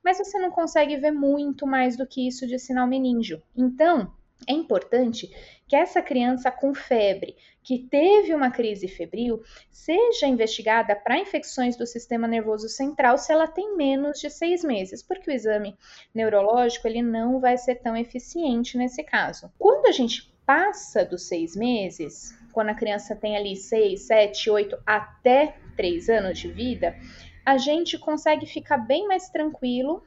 mas 0.05 0.19
você 0.19 0.39
não 0.39 0.51
consegue 0.51 0.97
ver 0.97 1.11
muito 1.11 1.67
mais 1.67 1.97
do 1.97 2.07
que 2.07 2.27
isso 2.27 2.47
de 2.47 2.59
sinal 2.59 2.87
meníngeo. 2.87 3.43
Então, 3.57 4.13
é 4.47 4.53
importante 4.53 5.29
que 5.69 5.75
essa 5.75 6.01
criança 6.01 6.51
com 6.51 6.73
febre, 6.73 7.37
que 7.63 7.79
teve 7.91 8.33
uma 8.33 8.53
crise 8.53 8.87
febril, 8.87 9.43
seja 9.71 10.27
investigada 10.27 10.95
para 10.95 11.19
infecções 11.19 11.77
do 11.77 11.85
sistema 11.85 12.29
nervoso 12.29 12.69
central 12.69 13.19
se 13.19 13.33
ela 13.33 13.49
tem 13.49 13.77
menos 13.77 14.21
de 14.21 14.31
seis 14.31 14.63
meses, 14.63 15.03
porque 15.03 15.29
o 15.29 15.35
exame 15.35 15.77
neurológico 16.15 16.87
ele 16.87 17.03
não 17.03 17.41
vai 17.41 17.59
ser 17.59 17.77
tão 17.77 17.97
eficiente 17.97 18.79
nesse 18.79 19.03
caso. 19.03 19.53
Quando 19.59 19.87
a 19.87 19.93
gente 19.93 20.33
passa 20.47 21.05
dos 21.05 21.27
seis 21.27 21.57
meses, 21.57 22.33
quando 22.53 22.69
a 22.69 22.75
criança 22.75 23.17
tem 23.17 23.37
ali 23.37 23.57
seis, 23.57 24.03
sete, 24.03 24.49
oito 24.49 24.79
até 24.87 25.57
três 25.77 26.09
anos 26.09 26.39
de 26.39 26.47
vida, 26.47 26.97
a 27.45 27.59
gente 27.59 27.99
consegue 27.99 28.47
ficar 28.47 28.79
bem 28.79 29.09
mais 29.09 29.29
tranquilo 29.29 30.05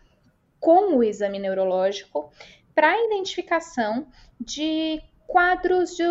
com 0.57 0.95
o 0.95 1.03
exame 1.03 1.37
neurológico 1.37 2.31
para 2.73 2.97
identificação 3.05 4.07
de 4.39 5.01
quadros 5.29 5.95
de, 5.95 6.03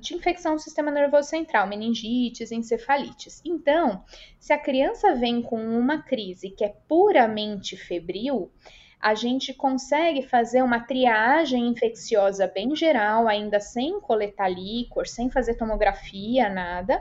de, 0.00 0.14
infecção 0.16 0.56
do 0.56 0.60
sistema 0.60 0.90
nervoso 0.90 1.28
central, 1.28 1.68
meningites, 1.68 2.50
encefalites. 2.50 3.40
Então, 3.44 4.02
se 4.36 4.52
a 4.52 4.58
criança 4.58 5.14
vem 5.14 5.40
com 5.40 5.56
uma 5.56 6.02
crise 6.02 6.50
que 6.50 6.64
é 6.64 6.74
puramente 6.88 7.76
febril, 7.76 8.50
a 9.00 9.14
gente 9.14 9.54
consegue 9.54 10.22
fazer 10.22 10.60
uma 10.60 10.80
triagem 10.80 11.68
infecciosa 11.68 12.48
bem 12.48 12.74
geral, 12.74 13.28
ainda 13.28 13.60
sem 13.60 14.00
coletar 14.00 14.48
líquor, 14.48 15.06
sem 15.06 15.30
fazer 15.30 15.54
tomografia, 15.54 16.50
nada. 16.50 17.00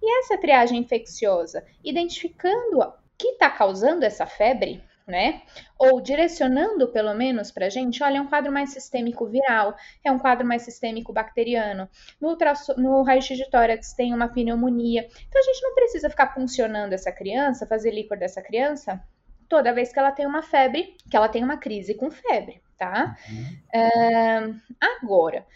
E 0.00 0.20
essa 0.20 0.38
triagem 0.38 0.78
infecciosa, 0.78 1.62
identificando 1.84 2.78
o 2.78 2.92
que 3.18 3.28
está 3.28 3.50
causando 3.50 4.02
essa 4.02 4.24
febre, 4.24 4.82
né? 5.06 5.42
Ou 5.78 6.00
direcionando 6.00 6.88
pelo 6.88 7.14
menos 7.14 7.50
para 7.50 7.66
a 7.66 7.70
gente, 7.70 8.02
olha, 8.02 8.18
é 8.18 8.20
um 8.20 8.26
quadro 8.26 8.52
mais 8.52 8.70
sistêmico 8.70 9.26
viral, 9.26 9.76
é 10.04 10.10
um 10.10 10.18
quadro 10.18 10.46
mais 10.46 10.62
sistêmico 10.62 11.12
bacteriano. 11.12 11.88
No, 12.20 12.36
no 12.76 13.02
raio-x 13.02 13.36
de 13.36 13.48
tórax 13.48 13.92
tem 13.92 14.12
uma 14.12 14.28
pneumonia. 14.28 15.08
Então 15.28 15.40
a 15.40 15.44
gente 15.44 15.62
não 15.62 15.74
precisa 15.74 16.10
ficar 16.10 16.34
funcionando 16.34 16.92
essa 16.92 17.12
criança, 17.12 17.66
fazer 17.66 17.92
líquor 17.92 18.18
dessa 18.18 18.42
criança 18.42 19.00
toda 19.48 19.72
vez 19.72 19.92
que 19.92 19.98
ela 19.98 20.12
tem 20.12 20.26
uma 20.26 20.42
febre, 20.42 20.96
que 21.10 21.16
ela 21.16 21.28
tem 21.28 21.44
uma 21.44 21.56
crise 21.56 21.94
com 21.94 22.10
febre, 22.10 22.60
tá? 22.76 23.16
Uhum. 23.30 24.60
agora, 24.80 25.46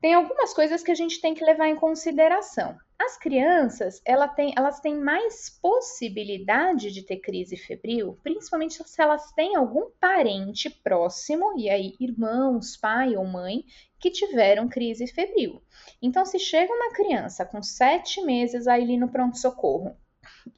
tem 0.00 0.14
algumas 0.14 0.54
coisas 0.54 0.82
que 0.82 0.90
a 0.90 0.94
gente 0.94 1.20
tem 1.20 1.34
que 1.34 1.44
levar 1.44 1.68
em 1.68 1.76
consideração. 1.76 2.76
As 2.98 3.16
crianças, 3.16 4.00
ela 4.04 4.26
tem, 4.26 4.52
elas 4.56 4.80
têm 4.80 4.96
mais 4.96 5.50
possibilidade 5.62 6.90
de 6.90 7.02
ter 7.02 7.18
crise 7.18 7.56
febril, 7.56 8.18
principalmente 8.22 8.82
se 8.84 9.02
elas 9.02 9.32
têm 9.32 9.56
algum 9.56 9.90
parente 10.00 10.68
próximo, 10.68 11.58
e 11.58 11.70
aí 11.70 11.94
irmãos, 12.00 12.76
pai 12.76 13.16
ou 13.16 13.24
mãe, 13.24 13.64
que 14.00 14.10
tiveram 14.10 14.68
crise 14.68 15.06
febril. 15.06 15.62
Então, 16.02 16.24
se 16.24 16.38
chega 16.38 16.72
uma 16.72 16.92
criança 16.92 17.44
com 17.44 17.62
sete 17.62 18.20
meses 18.22 18.66
aí 18.66 18.96
no 18.96 19.08
pronto-socorro 19.08 19.96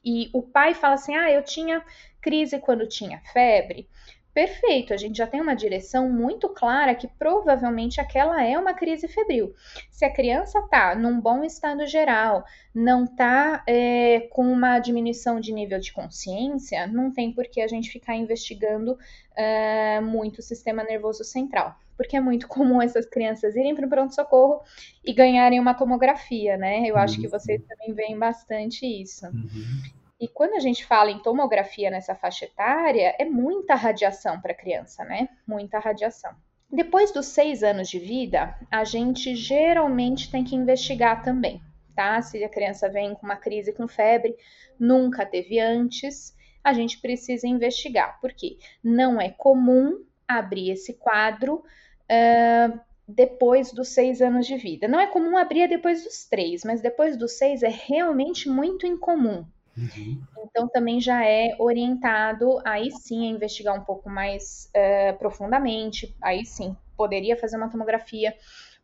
e 0.03 0.29
o 0.33 0.41
pai 0.41 0.73
fala 0.73 0.95
assim: 0.95 1.15
ah, 1.15 1.31
eu 1.31 1.43
tinha 1.43 1.83
crise 2.21 2.59
quando 2.59 2.87
tinha 2.87 3.21
febre, 3.33 3.89
Perfeito, 4.33 4.93
a 4.93 4.97
gente 4.97 5.17
já 5.17 5.27
tem 5.27 5.41
uma 5.41 5.55
direção 5.55 6.09
muito 6.09 6.47
clara 6.47 6.95
que 6.95 7.07
provavelmente 7.07 7.99
aquela 7.99 8.41
é 8.41 8.57
uma 8.57 8.73
crise 8.73 9.07
febril. 9.07 9.53
Se 9.89 10.05
a 10.05 10.13
criança 10.13 10.59
está 10.59 10.95
num 10.95 11.19
bom 11.19 11.43
estado 11.43 11.85
geral, 11.85 12.45
não 12.73 13.03
está 13.03 13.61
é, 13.67 14.21
com 14.31 14.43
uma 14.49 14.79
diminuição 14.79 15.39
de 15.39 15.51
nível 15.51 15.79
de 15.79 15.91
consciência, 15.91 16.87
não 16.87 17.11
tem 17.11 17.33
por 17.33 17.45
que 17.45 17.59
a 17.59 17.67
gente 17.67 17.91
ficar 17.91 18.15
investigando 18.15 18.97
é, 19.35 19.99
muito 19.99 20.39
o 20.39 20.43
sistema 20.43 20.81
nervoso 20.83 21.25
central. 21.25 21.75
Porque 21.97 22.15
é 22.15 22.21
muito 22.21 22.47
comum 22.47 22.81
essas 22.81 23.05
crianças 23.05 23.55
irem 23.55 23.75
para 23.75 23.85
o 23.85 23.89
pronto-socorro 23.89 24.61
e 25.03 25.13
ganharem 25.13 25.59
uma 25.59 25.73
tomografia, 25.73 26.55
né? 26.55 26.83
Eu 26.85 26.97
acho 26.97 27.19
que 27.19 27.25
uhum. 27.25 27.31
vocês 27.31 27.61
também 27.67 27.93
veem 27.93 28.17
bastante 28.17 28.85
isso. 28.85 29.25
Uhum. 29.27 30.00
E 30.21 30.27
quando 30.27 30.53
a 30.53 30.59
gente 30.59 30.85
fala 30.85 31.09
em 31.09 31.17
tomografia 31.17 31.89
nessa 31.89 32.13
faixa 32.13 32.45
etária, 32.45 33.15
é 33.17 33.25
muita 33.25 33.73
radiação 33.73 34.39
para 34.39 34.51
a 34.51 34.55
criança, 34.55 35.03
né? 35.03 35.27
Muita 35.47 35.79
radiação. 35.79 36.31
Depois 36.71 37.11
dos 37.11 37.25
seis 37.25 37.63
anos 37.63 37.89
de 37.89 37.97
vida, 37.97 38.55
a 38.69 38.83
gente 38.83 39.35
geralmente 39.35 40.29
tem 40.29 40.43
que 40.43 40.55
investigar 40.55 41.23
também, 41.23 41.59
tá? 41.95 42.21
Se 42.21 42.43
a 42.43 42.49
criança 42.49 42.87
vem 42.87 43.15
com 43.15 43.25
uma 43.25 43.35
crise 43.35 43.73
com 43.73 43.87
febre, 43.87 44.37
nunca 44.79 45.25
teve 45.25 45.59
antes, 45.59 46.37
a 46.63 46.71
gente 46.71 47.01
precisa 47.01 47.47
investigar, 47.47 48.19
porque 48.21 48.59
não 48.83 49.19
é 49.19 49.31
comum 49.31 50.05
abrir 50.27 50.69
esse 50.69 50.93
quadro 50.93 51.55
uh, 51.55 52.79
depois 53.07 53.73
dos 53.73 53.87
seis 53.87 54.21
anos 54.21 54.45
de 54.45 54.55
vida. 54.55 54.87
Não 54.87 54.99
é 54.99 55.07
comum 55.07 55.35
abrir 55.35 55.67
depois 55.67 56.03
dos 56.03 56.25
três, 56.25 56.63
mas 56.63 56.79
depois 56.79 57.17
dos 57.17 57.39
seis 57.39 57.63
é 57.63 57.69
realmente 57.69 58.47
muito 58.47 58.85
incomum, 58.85 59.45
Uhum. 59.77 60.21
Então, 60.43 60.67
também 60.67 60.99
já 60.99 61.25
é 61.25 61.55
orientado 61.59 62.59
aí 62.65 62.91
sim 62.91 63.25
a 63.25 63.29
investigar 63.29 63.75
um 63.75 63.83
pouco 63.83 64.09
mais 64.09 64.69
uh, 64.75 65.17
profundamente. 65.17 66.15
Aí 66.21 66.45
sim, 66.45 66.75
poderia 66.97 67.37
fazer 67.37 67.57
uma 67.57 67.69
tomografia 67.69 68.35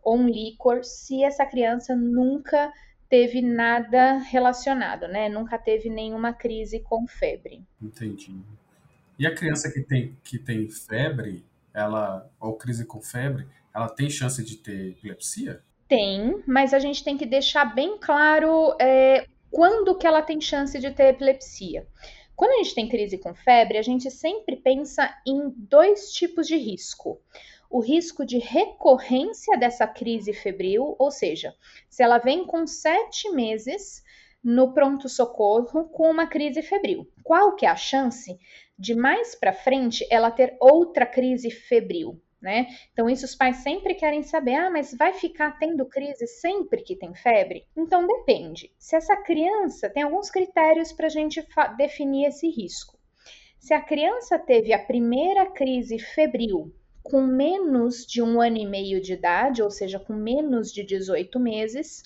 ou 0.03 0.17
um 0.17 0.27
líquor 0.27 0.83
se 0.83 1.23
essa 1.23 1.45
criança 1.45 1.95
nunca 1.95 2.71
teve 3.09 3.41
nada 3.41 4.17
relacionado, 4.17 5.07
né? 5.07 5.29
Nunca 5.29 5.57
teve 5.57 5.89
nenhuma 5.89 6.33
crise 6.33 6.79
com 6.79 7.07
febre. 7.07 7.63
Entendi. 7.81 8.35
E 9.17 9.25
a 9.25 9.33
criança 9.33 9.71
que 9.71 9.81
tem, 9.81 10.15
que 10.23 10.37
tem 10.37 10.69
febre, 10.69 11.43
ela, 11.73 12.29
ou 12.39 12.53
crise 12.53 12.85
com 12.85 13.01
febre, 13.01 13.47
ela 13.73 13.89
tem 13.89 14.09
chance 14.09 14.43
de 14.43 14.57
ter 14.57 14.91
epilepsia? 14.91 15.61
Tem, 15.87 16.43
mas 16.45 16.73
a 16.73 16.79
gente 16.79 17.03
tem 17.03 17.17
que 17.17 17.25
deixar 17.25 17.65
bem 17.73 17.97
claro 17.97 18.75
é, 18.79 19.25
quando 19.51 19.97
que 19.97 20.05
ela 20.05 20.21
tem 20.21 20.39
chance 20.39 20.77
de 20.79 20.91
ter 20.91 21.09
epilepsia? 21.09 21.87
Quando 22.35 22.51
a 22.51 22.57
gente 22.63 22.75
tem 22.75 22.87
crise 22.87 23.17
com 23.17 23.33
febre, 23.33 23.77
a 23.77 23.81
gente 23.81 24.11
sempre 24.11 24.55
pensa 24.55 25.11
em 25.25 25.49
dois 25.49 26.11
tipos 26.11 26.47
de 26.47 26.55
risco. 26.55 27.19
O 27.69 27.79
risco 27.79 28.25
de 28.25 28.37
recorrência 28.37 29.57
dessa 29.57 29.87
crise 29.87 30.33
febril, 30.33 30.95
ou 30.99 31.09
seja, 31.09 31.55
se 31.89 32.03
ela 32.03 32.17
vem 32.17 32.45
com 32.45 32.67
sete 32.67 33.29
meses 33.31 34.03
no 34.43 34.73
pronto-socorro 34.73 35.89
com 35.89 36.09
uma 36.09 36.27
crise 36.27 36.61
febril, 36.61 37.11
qual 37.23 37.55
que 37.55 37.65
é 37.65 37.69
a 37.69 37.75
chance 37.75 38.37
de 38.77 38.93
mais 38.93 39.33
para 39.33 39.51
frente 39.51 40.07
ela 40.09 40.31
ter 40.31 40.55
outra 40.61 41.05
crise 41.05 41.49
febril? 41.49 42.21
Né? 42.47 42.65
Então, 42.93 43.09
isso 43.09 43.25
os 43.25 43.35
pais 43.35 43.57
sempre 43.57 43.93
querem 43.93 44.23
saber: 44.23 44.55
ah, 44.55 44.69
mas 44.69 44.95
vai 44.97 45.11
ficar 45.11 45.59
tendo 45.59 45.85
crise 45.85 46.25
sempre 46.25 46.81
que 46.81 46.95
tem 46.95 47.13
febre? 47.13 47.65
Então, 47.75 48.07
depende. 48.07 48.71
Se 48.79 48.95
essa 48.95 49.17
criança 49.17 49.89
tem 49.89 50.03
alguns 50.03 50.29
critérios 50.29 50.93
para 50.93 51.07
a 51.07 51.09
gente 51.09 51.45
definir 51.77 52.27
esse 52.27 52.47
risco. 52.49 52.97
Se 53.59 53.73
a 53.73 53.81
criança 53.81 54.39
teve 54.39 54.71
a 54.71 54.79
primeira 54.79 55.45
crise 55.45 55.99
febril 55.99 56.73
com 57.03 57.21
menos 57.21 58.05
de 58.05 58.21
um 58.21 58.39
ano 58.39 58.57
e 58.57 58.65
meio 58.65 59.01
de 59.01 59.13
idade, 59.13 59.61
ou 59.61 59.69
seja, 59.69 59.99
com 59.99 60.13
menos 60.13 60.71
de 60.71 60.83
18 60.83 61.37
meses, 61.39 62.03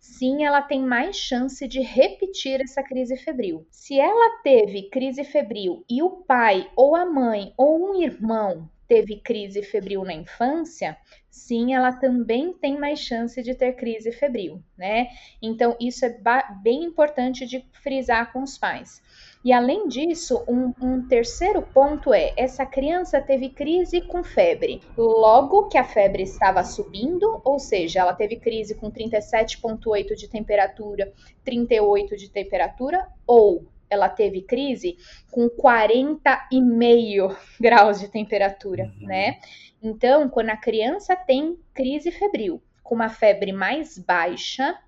sim, 0.00 0.44
ela 0.44 0.62
tem 0.62 0.82
mais 0.82 1.16
chance 1.16 1.68
de 1.68 1.80
repetir 1.80 2.60
essa 2.60 2.82
crise 2.82 3.16
febril. 3.16 3.64
Se 3.70 3.98
ela 3.98 4.42
teve 4.42 4.88
crise 4.90 5.22
febril 5.22 5.84
e 5.88 6.02
o 6.02 6.10
pai 6.10 6.68
ou 6.74 6.96
a 6.96 7.04
mãe 7.04 7.52
ou 7.56 7.90
um 7.90 8.02
irmão 8.02 8.68
teve 8.86 9.16
crise 9.20 9.62
febril 9.62 10.04
na 10.04 10.12
infância, 10.12 10.96
sim, 11.30 11.74
ela 11.74 11.92
também 11.92 12.52
tem 12.52 12.78
mais 12.78 13.00
chance 13.00 13.42
de 13.42 13.54
ter 13.54 13.74
crise 13.74 14.12
febril, 14.12 14.62
né? 14.76 15.08
Então, 15.42 15.76
isso 15.80 16.04
é 16.04 16.16
bem 16.62 16.84
importante 16.84 17.46
de 17.46 17.64
frisar 17.82 18.32
com 18.32 18.42
os 18.42 18.56
pais. 18.56 19.02
E 19.44 19.52
além 19.52 19.88
disso, 19.88 20.42
um, 20.48 20.72
um, 20.80 21.06
terceiro 21.06 21.60
ponto 21.60 22.14
é: 22.14 22.32
essa 22.34 22.64
criança 22.64 23.20
teve 23.20 23.50
crise 23.50 24.00
com 24.00 24.24
febre. 24.24 24.80
Logo 24.96 25.68
que 25.68 25.76
a 25.76 25.84
febre 25.84 26.22
estava 26.22 26.64
subindo, 26.64 27.42
ou 27.44 27.58
seja, 27.58 28.00
ela 28.00 28.14
teve 28.14 28.36
crise 28.36 28.74
com 28.74 28.90
37,8 28.90 30.14
de 30.14 30.28
temperatura, 30.28 31.12
38 31.44 32.16
de 32.16 32.30
temperatura, 32.30 33.06
ou 33.26 33.66
ela 33.94 34.08
teve 34.08 34.42
crise 34.42 34.96
com 35.30 35.48
40,5 35.48 37.36
graus 37.60 38.00
de 38.00 38.08
temperatura, 38.08 38.92
uhum. 39.00 39.06
né? 39.06 39.38
Então, 39.82 40.28
quando 40.28 40.50
a 40.50 40.56
criança 40.56 41.14
tem 41.14 41.58
crise 41.72 42.10
febril 42.10 42.62
com 42.82 42.94
uma 42.94 43.08
febre 43.08 43.52
mais 43.52 43.98
baixa, 43.98 44.78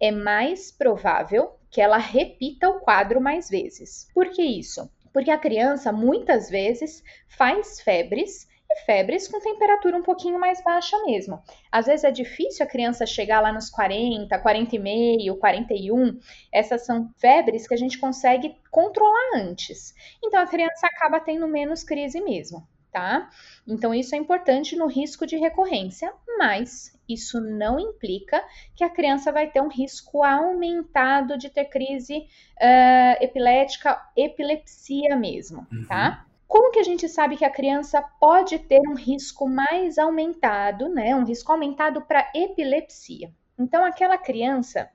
é 0.00 0.10
mais 0.10 0.70
provável 0.72 1.56
que 1.70 1.80
ela 1.80 1.96
repita 1.96 2.68
o 2.68 2.80
quadro 2.80 3.20
mais 3.20 3.48
vezes. 3.48 4.08
Por 4.14 4.30
que 4.30 4.42
isso? 4.42 4.90
Porque 5.12 5.30
a 5.30 5.38
criança 5.38 5.92
muitas 5.92 6.50
vezes 6.50 7.02
faz 7.28 7.80
febres 7.80 8.46
e 8.72 8.84
febres 8.84 9.28
com 9.28 9.40
temperatura 9.40 9.96
um 9.96 10.02
pouquinho 10.02 10.38
mais 10.38 10.62
baixa 10.62 10.96
mesmo. 11.04 11.42
Às 11.70 11.86
vezes 11.86 12.04
é 12.04 12.10
difícil 12.10 12.64
a 12.64 12.68
criança 12.68 13.06
chegar 13.06 13.40
lá 13.40 13.52
nos 13.52 13.68
40, 13.70 14.38
40,5, 14.42 15.38
41. 15.38 16.18
Essas 16.52 16.84
são 16.84 17.10
febres 17.18 17.66
que 17.66 17.74
a 17.74 17.76
gente 17.76 17.98
consegue 17.98 18.56
controlar 18.70 19.36
antes. 19.36 19.94
Então 20.24 20.40
a 20.40 20.46
criança 20.46 20.86
acaba 20.86 21.20
tendo 21.20 21.46
menos 21.46 21.84
crise 21.84 22.20
mesmo, 22.20 22.66
tá? 22.90 23.28
Então 23.66 23.94
isso 23.94 24.14
é 24.14 24.18
importante 24.18 24.76
no 24.76 24.86
risco 24.86 25.26
de 25.26 25.36
recorrência, 25.36 26.12
mas 26.38 26.98
isso 27.08 27.40
não 27.40 27.78
implica 27.78 28.42
que 28.74 28.84
a 28.84 28.90
criança 28.90 29.30
vai 29.30 29.50
ter 29.50 29.60
um 29.60 29.68
risco 29.68 30.22
aumentado 30.22 31.36
de 31.36 31.50
ter 31.50 31.66
crise 31.66 32.18
uh, 32.18 33.22
epilética, 33.22 34.00
epilepsia 34.16 35.14
mesmo, 35.16 35.66
uhum. 35.70 35.86
tá? 35.86 36.26
Como 36.52 36.70
que 36.70 36.80
a 36.80 36.82
gente 36.82 37.08
sabe 37.08 37.38
que 37.38 37.46
a 37.46 37.50
criança 37.50 38.02
pode 38.20 38.58
ter 38.58 38.78
um 38.86 38.94
risco 38.94 39.48
mais 39.48 39.96
aumentado, 39.96 40.86
né? 40.86 41.16
Um 41.16 41.24
risco 41.24 41.50
aumentado 41.50 42.02
para 42.02 42.30
epilepsia. 42.34 43.32
Então, 43.58 43.82
aquela 43.82 44.18
criança 44.18 44.90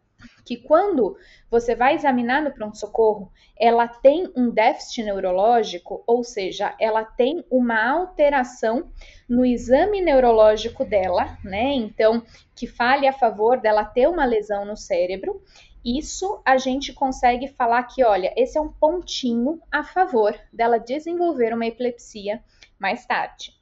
que 0.45 0.55
quando 0.55 1.17
você 1.49 1.73
vai 1.73 1.95
examinar 1.95 2.43
no 2.43 2.53
pronto-socorro, 2.53 3.31
ela 3.59 3.87
tem 3.87 4.31
um 4.35 4.51
déficit 4.51 5.01
neurológico, 5.01 6.03
ou 6.05 6.23
seja, 6.23 6.75
ela 6.79 7.03
tem 7.03 7.43
uma 7.49 7.89
alteração 7.89 8.91
no 9.27 9.43
exame 9.43 9.99
neurológico 9.99 10.85
dela, 10.85 11.39
né? 11.43 11.73
Então, 11.73 12.21
que 12.55 12.67
fale 12.67 13.07
a 13.07 13.13
favor 13.13 13.59
dela 13.59 13.83
ter 13.83 14.07
uma 14.07 14.25
lesão 14.25 14.63
no 14.63 14.77
cérebro, 14.77 15.41
isso 15.87 16.41
a 16.43 16.57
gente 16.57 16.91
consegue 16.91 17.47
falar 17.47 17.83
que, 17.83 18.03
olha, 18.03 18.33
esse 18.35 18.57
é 18.57 18.61
um 18.61 18.67
pontinho 18.67 19.61
a 19.71 19.85
favor 19.85 20.37
dela 20.51 20.77
desenvolver 20.77 21.53
uma 21.53 21.65
epilepsia 21.65 22.43
mais 22.77 23.05
tarde. 23.05 23.53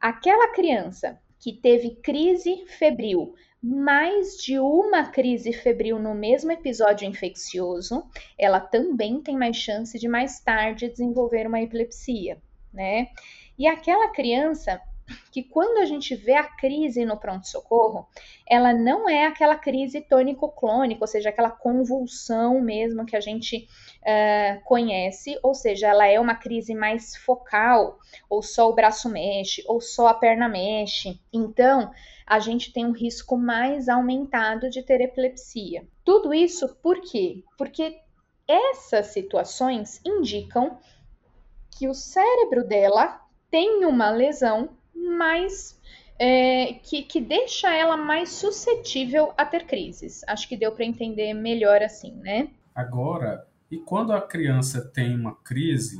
Aquela 0.00 0.52
criança 0.52 1.20
que 1.40 1.52
teve 1.52 1.96
crise 1.96 2.64
febril, 2.66 3.34
mais 3.60 4.36
de 4.36 4.60
uma 4.60 5.06
crise 5.06 5.52
febril 5.52 5.98
no 5.98 6.14
mesmo 6.14 6.52
episódio 6.52 7.08
infeccioso, 7.08 8.04
ela 8.38 8.60
também 8.60 9.20
tem 9.20 9.36
mais 9.36 9.56
chance 9.56 9.98
de 9.98 10.06
mais 10.06 10.38
tarde 10.38 10.88
desenvolver 10.88 11.48
uma 11.48 11.60
epilepsia, 11.60 12.40
né? 12.72 13.08
E 13.58 13.66
aquela 13.66 14.10
criança 14.10 14.80
que 15.30 15.42
quando 15.42 15.78
a 15.78 15.84
gente 15.84 16.14
vê 16.14 16.34
a 16.34 16.44
crise 16.44 17.04
no 17.04 17.16
pronto-socorro, 17.16 18.06
ela 18.48 18.72
não 18.72 19.08
é 19.08 19.26
aquela 19.26 19.56
crise 19.56 20.00
tônico-clônica, 20.00 21.02
ou 21.02 21.06
seja, 21.06 21.28
aquela 21.28 21.50
convulsão 21.50 22.60
mesmo 22.60 23.04
que 23.06 23.16
a 23.16 23.20
gente 23.20 23.68
uh, 24.02 24.64
conhece, 24.64 25.38
ou 25.42 25.54
seja, 25.54 25.88
ela 25.88 26.06
é 26.06 26.18
uma 26.18 26.34
crise 26.34 26.74
mais 26.74 27.16
focal, 27.16 27.98
ou 28.28 28.42
só 28.42 28.68
o 28.68 28.74
braço 28.74 29.08
mexe, 29.08 29.62
ou 29.66 29.80
só 29.80 30.08
a 30.08 30.14
perna 30.14 30.48
mexe. 30.48 31.20
Então, 31.32 31.90
a 32.26 32.38
gente 32.38 32.72
tem 32.72 32.84
um 32.84 32.92
risco 32.92 33.36
mais 33.36 33.88
aumentado 33.88 34.68
de 34.68 34.82
ter 34.82 35.00
epilepsia. 35.00 35.86
Tudo 36.04 36.34
isso 36.34 36.74
por 36.82 37.00
quê? 37.00 37.44
Porque 37.56 37.96
essas 38.48 39.08
situações 39.08 40.00
indicam 40.04 40.78
que 41.70 41.88
o 41.88 41.94
cérebro 41.94 42.66
dela 42.66 43.20
tem 43.50 43.84
uma 43.84 44.10
lesão 44.10 44.75
mais 44.96 45.78
é, 46.18 46.74
que, 46.82 47.02
que 47.02 47.20
deixa 47.20 47.72
ela 47.74 47.96
mais 47.96 48.30
suscetível 48.30 49.32
a 49.36 49.44
ter 49.44 49.66
crises. 49.66 50.22
Acho 50.26 50.48
que 50.48 50.56
deu 50.56 50.72
para 50.72 50.84
entender 50.84 51.34
melhor 51.34 51.82
assim, 51.82 52.12
né? 52.16 52.48
Agora, 52.74 53.46
e 53.70 53.78
quando 53.78 54.12
a 54.12 54.20
criança 54.20 54.80
tem 54.80 55.14
uma 55.14 55.34
crise 55.34 55.98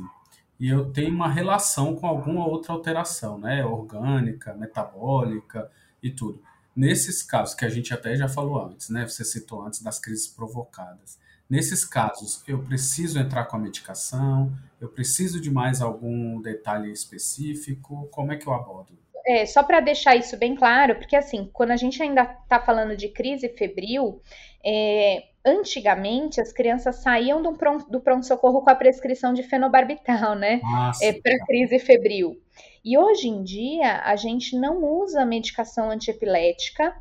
e 0.59 0.69
eu 0.69 0.91
tenho 0.91 1.13
uma 1.13 1.29
relação 1.29 1.95
com 1.95 2.07
alguma 2.07 2.47
outra 2.47 2.73
alteração, 2.73 3.37
né? 3.37 3.65
Orgânica, 3.65 4.53
metabólica 4.53 5.69
e 6.01 6.09
tudo. 6.09 6.41
Nesses 6.75 7.23
casos, 7.23 7.55
que 7.55 7.65
a 7.65 7.69
gente 7.69 7.93
até 7.93 8.15
já 8.15 8.27
falou 8.27 8.65
antes, 8.65 8.89
né? 8.89 9.07
Você 9.07 9.23
citou 9.23 9.63
antes 9.63 9.81
das 9.81 9.99
crises 9.99 10.27
provocadas. 10.27 11.19
Nesses 11.49 11.85
casos, 11.85 12.43
eu 12.47 12.59
preciso 12.63 13.17
entrar 13.19 13.45
com 13.45 13.55
a 13.55 13.59
medicação? 13.59 14.51
Eu 14.81 14.89
preciso 14.89 15.39
de 15.39 15.49
mais 15.49 15.81
algum 15.81 16.41
detalhe 16.41 16.91
específico? 16.91 18.07
Como 18.11 18.31
é 18.31 18.37
que 18.37 18.47
eu 18.47 18.53
abordo? 18.53 18.97
É, 19.25 19.45
só 19.45 19.61
para 19.61 19.79
deixar 19.79 20.15
isso 20.15 20.37
bem 20.37 20.55
claro, 20.55 20.95
porque 20.95 21.15
assim, 21.15 21.49
quando 21.51 21.71
a 21.71 21.75
gente 21.75 22.01
ainda 22.01 22.23
está 22.43 22.59
falando 22.59 22.95
de 22.95 23.09
crise 23.09 23.49
febril, 23.49 24.21
é, 24.65 25.23
antigamente 25.45 26.39
as 26.39 26.53
crianças 26.53 26.97
saíam 26.97 27.41
do 27.41 27.53
pronto-socorro 27.53 28.53
pronto 28.53 28.63
com 28.63 28.69
a 28.69 28.75
prescrição 28.75 29.33
de 29.33 29.43
fenobarbital, 29.43 30.35
né? 30.35 30.61
Ah, 30.63 30.91
é, 31.01 31.13
para 31.13 31.45
crise 31.45 31.79
febril. 31.79 32.41
E 32.83 32.97
hoje 32.97 33.27
em 33.27 33.43
dia 33.43 34.01
a 34.03 34.15
gente 34.15 34.57
não 34.57 34.83
usa 34.83 35.25
medicação 35.25 35.91
antiepilética 35.91 36.95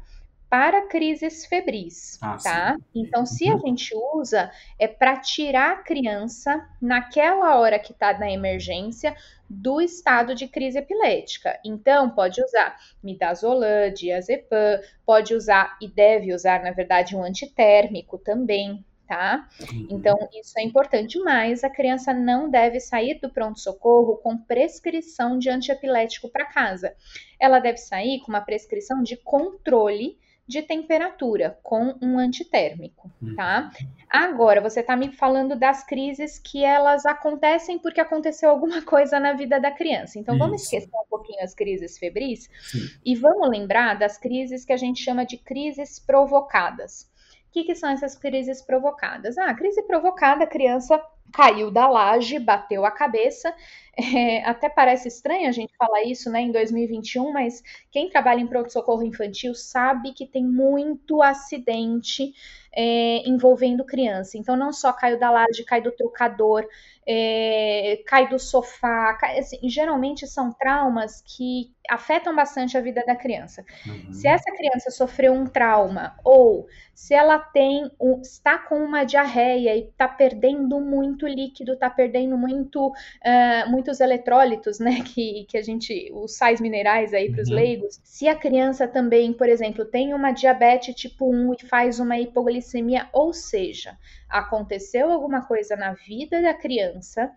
para 0.48 0.86
crises 0.86 1.44
febris, 1.46 2.18
ah, 2.22 2.36
tá? 2.42 2.76
Sim. 2.76 2.82
Então, 2.94 3.26
se 3.26 3.48
a 3.48 3.54
uhum. 3.54 3.60
gente 3.66 3.92
usa, 4.14 4.50
é 4.78 4.86
para 4.86 5.16
tirar 5.16 5.72
a 5.72 5.82
criança 5.82 6.64
naquela 6.80 7.58
hora 7.58 7.78
que 7.78 7.92
está 7.92 8.16
na 8.16 8.30
emergência 8.30 9.14
do 9.50 9.80
estado 9.80 10.34
de 10.34 10.46
crise 10.46 10.78
epilética. 10.78 11.58
Então, 11.64 12.10
pode 12.10 12.42
usar 12.42 12.76
midazolam, 13.02 13.92
diazepam, 13.92 14.80
pode 15.04 15.34
usar 15.34 15.76
e 15.80 15.88
deve 15.88 16.32
usar, 16.32 16.62
na 16.62 16.70
verdade, 16.70 17.16
um 17.16 17.24
antitérmico 17.24 18.16
também, 18.16 18.84
tá? 19.06 19.48
Uhum. 19.60 19.88
Então, 19.90 20.16
isso 20.32 20.58
é 20.58 20.62
importante, 20.62 21.18
mas 21.20 21.64
a 21.64 21.70
criança 21.70 22.14
não 22.14 22.48
deve 22.48 22.78
sair 22.78 23.18
do 23.20 23.30
pronto-socorro 23.30 24.16
com 24.18 24.38
prescrição 24.38 25.38
de 25.38 25.50
antiepilético 25.50 26.28
para 26.28 26.46
casa. 26.46 26.94
Ela 27.38 27.58
deve 27.58 27.78
sair 27.78 28.20
com 28.20 28.28
uma 28.28 28.40
prescrição 28.40 29.02
de 29.02 29.16
controle 29.16 30.18
de 30.46 30.62
temperatura 30.62 31.58
com 31.62 31.96
um 32.00 32.18
antitérmico, 32.18 33.10
tá? 33.34 33.70
Uhum. 33.80 33.88
Agora, 34.08 34.60
você 34.60 34.80
está 34.80 34.96
me 34.96 35.10
falando 35.10 35.56
das 35.56 35.84
crises 35.84 36.38
que 36.38 36.64
elas 36.64 37.04
acontecem 37.04 37.78
porque 37.78 38.00
aconteceu 38.00 38.48
alguma 38.50 38.80
coisa 38.86 39.18
na 39.18 39.32
vida 39.32 39.58
da 39.60 39.70
criança. 39.70 40.18
Então, 40.18 40.36
Isso. 40.36 40.44
vamos 40.44 40.62
esquecer 40.62 40.88
um 40.94 41.08
pouquinho 41.10 41.42
as 41.42 41.54
crises 41.54 41.98
febris 41.98 42.48
Sim. 42.70 42.88
e 43.04 43.16
vamos 43.16 43.48
lembrar 43.48 43.98
das 43.98 44.16
crises 44.16 44.64
que 44.64 44.72
a 44.72 44.76
gente 44.76 45.02
chama 45.02 45.26
de 45.26 45.36
crises 45.36 45.98
provocadas. 45.98 47.10
Que, 47.56 47.64
que 47.64 47.74
são 47.74 47.88
essas 47.88 48.14
crises 48.14 48.60
provocadas? 48.60 49.38
Ah, 49.38 49.54
crise 49.54 49.82
provocada, 49.84 50.44
a 50.44 50.46
criança 50.46 51.02
caiu 51.32 51.70
da 51.70 51.88
laje, 51.88 52.38
bateu 52.38 52.84
a 52.84 52.90
cabeça. 52.90 53.50
É, 53.98 54.44
até 54.44 54.68
parece 54.68 55.08
estranho 55.08 55.48
a 55.48 55.52
gente 55.52 55.74
falar 55.74 56.02
isso 56.02 56.28
né, 56.30 56.42
em 56.42 56.52
2021, 56.52 57.32
mas 57.32 57.62
quem 57.90 58.10
trabalha 58.10 58.40
em 58.40 58.46
pronto-socorro 58.46 59.02
infantil 59.02 59.54
sabe 59.54 60.12
que 60.12 60.26
tem 60.26 60.44
muito 60.44 61.22
acidente 61.22 62.34
é, 62.74 63.26
envolvendo 63.26 63.86
criança. 63.86 64.36
Então, 64.36 64.54
não 64.54 64.70
só 64.70 64.92
caiu 64.92 65.18
da 65.18 65.30
laje, 65.30 65.64
cai 65.64 65.80
do 65.80 65.90
trocador, 65.90 66.68
é, 67.06 68.02
cai 68.06 68.28
do 68.28 68.38
sofá. 68.38 69.14
Cai, 69.14 69.38
assim, 69.38 69.58
geralmente 69.68 70.26
são 70.26 70.52
traumas 70.52 71.22
que 71.22 71.70
afetam 71.88 72.34
bastante 72.34 72.76
a 72.76 72.80
vida 72.80 73.04
da 73.06 73.14
criança. 73.14 73.64
Uhum. 73.86 74.12
Se 74.12 74.26
essa 74.26 74.50
criança 74.52 74.90
sofreu 74.90 75.32
um 75.32 75.46
trauma 75.46 76.16
ou 76.24 76.66
se 76.92 77.14
ela 77.14 77.38
tem 77.38 77.90
um, 78.00 78.20
está 78.20 78.58
com 78.58 78.78
uma 78.78 79.04
diarreia 79.04 79.76
e 79.76 79.80
está 79.80 80.08
perdendo 80.08 80.80
muito 80.80 81.26
líquido, 81.26 81.74
está 81.74 81.90
perdendo 81.90 82.36
muito, 82.36 82.88
uh, 82.88 83.70
muitos 83.70 84.00
eletrólitos, 84.00 84.78
né? 84.80 85.02
Que, 85.06 85.44
que 85.48 85.56
a 85.56 85.62
gente, 85.62 86.10
os 86.12 86.36
sais 86.36 86.60
minerais 86.60 87.14
aí 87.14 87.30
para 87.30 87.42
os 87.42 87.48
uhum. 87.48 87.54
leigos. 87.54 88.00
Se 88.02 88.26
a 88.26 88.34
criança 88.34 88.88
também, 88.88 89.32
por 89.32 89.48
exemplo, 89.48 89.84
tem 89.84 90.12
uma 90.12 90.32
diabetes 90.32 90.94
tipo 90.94 91.30
1 91.30 91.54
e 91.54 91.66
faz 91.66 92.00
uma 92.00 92.18
hipoglicemia, 92.18 93.08
ou 93.12 93.32
seja, 93.32 93.96
aconteceu 94.28 95.10
alguma 95.10 95.44
coisa 95.46 95.76
na 95.76 95.92
vida 95.92 96.40
da 96.42 96.54
criança 96.54 97.32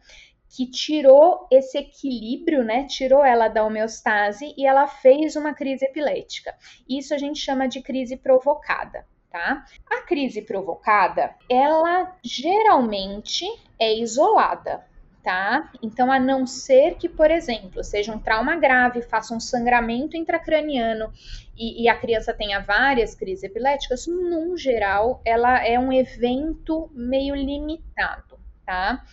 que 0.50 0.66
tirou 0.66 1.48
esse 1.52 1.78
equilíbrio, 1.78 2.64
né? 2.64 2.86
Tirou 2.86 3.24
ela 3.24 3.48
da 3.48 3.64
homeostase 3.64 4.54
e 4.58 4.66
ela 4.66 4.88
fez 4.88 5.36
uma 5.36 5.54
crise 5.54 5.86
epilética. 5.86 6.56
Isso 6.88 7.14
a 7.14 7.18
gente 7.18 7.40
chama 7.40 7.68
de 7.68 7.82
crise 7.82 8.18
provocada. 8.18 9.06
Tá? 9.30 9.64
A 9.88 10.02
crise 10.02 10.42
provocada, 10.42 11.36
ela 11.48 12.18
geralmente 12.24 13.46
é 13.78 13.94
isolada, 13.94 14.84
tá? 15.24 15.72
Então, 15.82 16.12
a 16.12 16.20
não 16.20 16.48
ser 16.48 16.96
que, 16.96 17.10
por 17.10 17.30
exemplo, 17.30 17.84
seja 17.84 18.14
um 18.14 18.20
trauma 18.20 18.56
grave, 18.56 19.02
faça 19.02 19.34
um 19.34 19.40
sangramento 19.40 20.16
intracraniano 20.16 21.12
e, 21.58 21.84
e, 21.84 21.90
a 21.90 21.96
criança 21.96 22.34
tenha 22.34 22.60
várias 22.60 23.16
crises 23.16 23.44
epiléticas, 23.44 24.08
num 24.08 24.56
geral, 24.56 25.22
ela 25.26 25.66
é 25.66 25.78
um 25.78 25.92
evento 25.92 26.90
meio 26.94 27.36
limitado, 27.36 28.40
tá? 28.66 29.04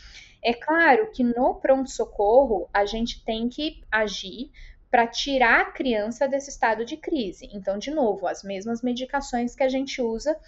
É 0.43 0.55
claro 0.55 1.11
que 1.11 1.25
no 1.25 1.57
pronto-socorro 1.57 2.69
a 2.73 2.87
gente 2.87 3.25
tem 3.25 3.49
que 3.49 3.83
agir 3.91 4.53
para 4.89 5.09
tirar 5.09 5.61
a 5.63 5.73
criança 5.73 6.29
desse 6.29 6.51
estado 6.51 6.85
de 6.85 6.97
crise. 6.97 7.51
Então, 7.53 7.77
de 7.77 7.91
novo, 7.91 8.29
as 8.29 8.45
mesmas 8.45 8.81
medicações 8.81 9.57
que 9.57 9.65
a 9.65 9.69
gente 9.69 10.01
usa 10.01 10.39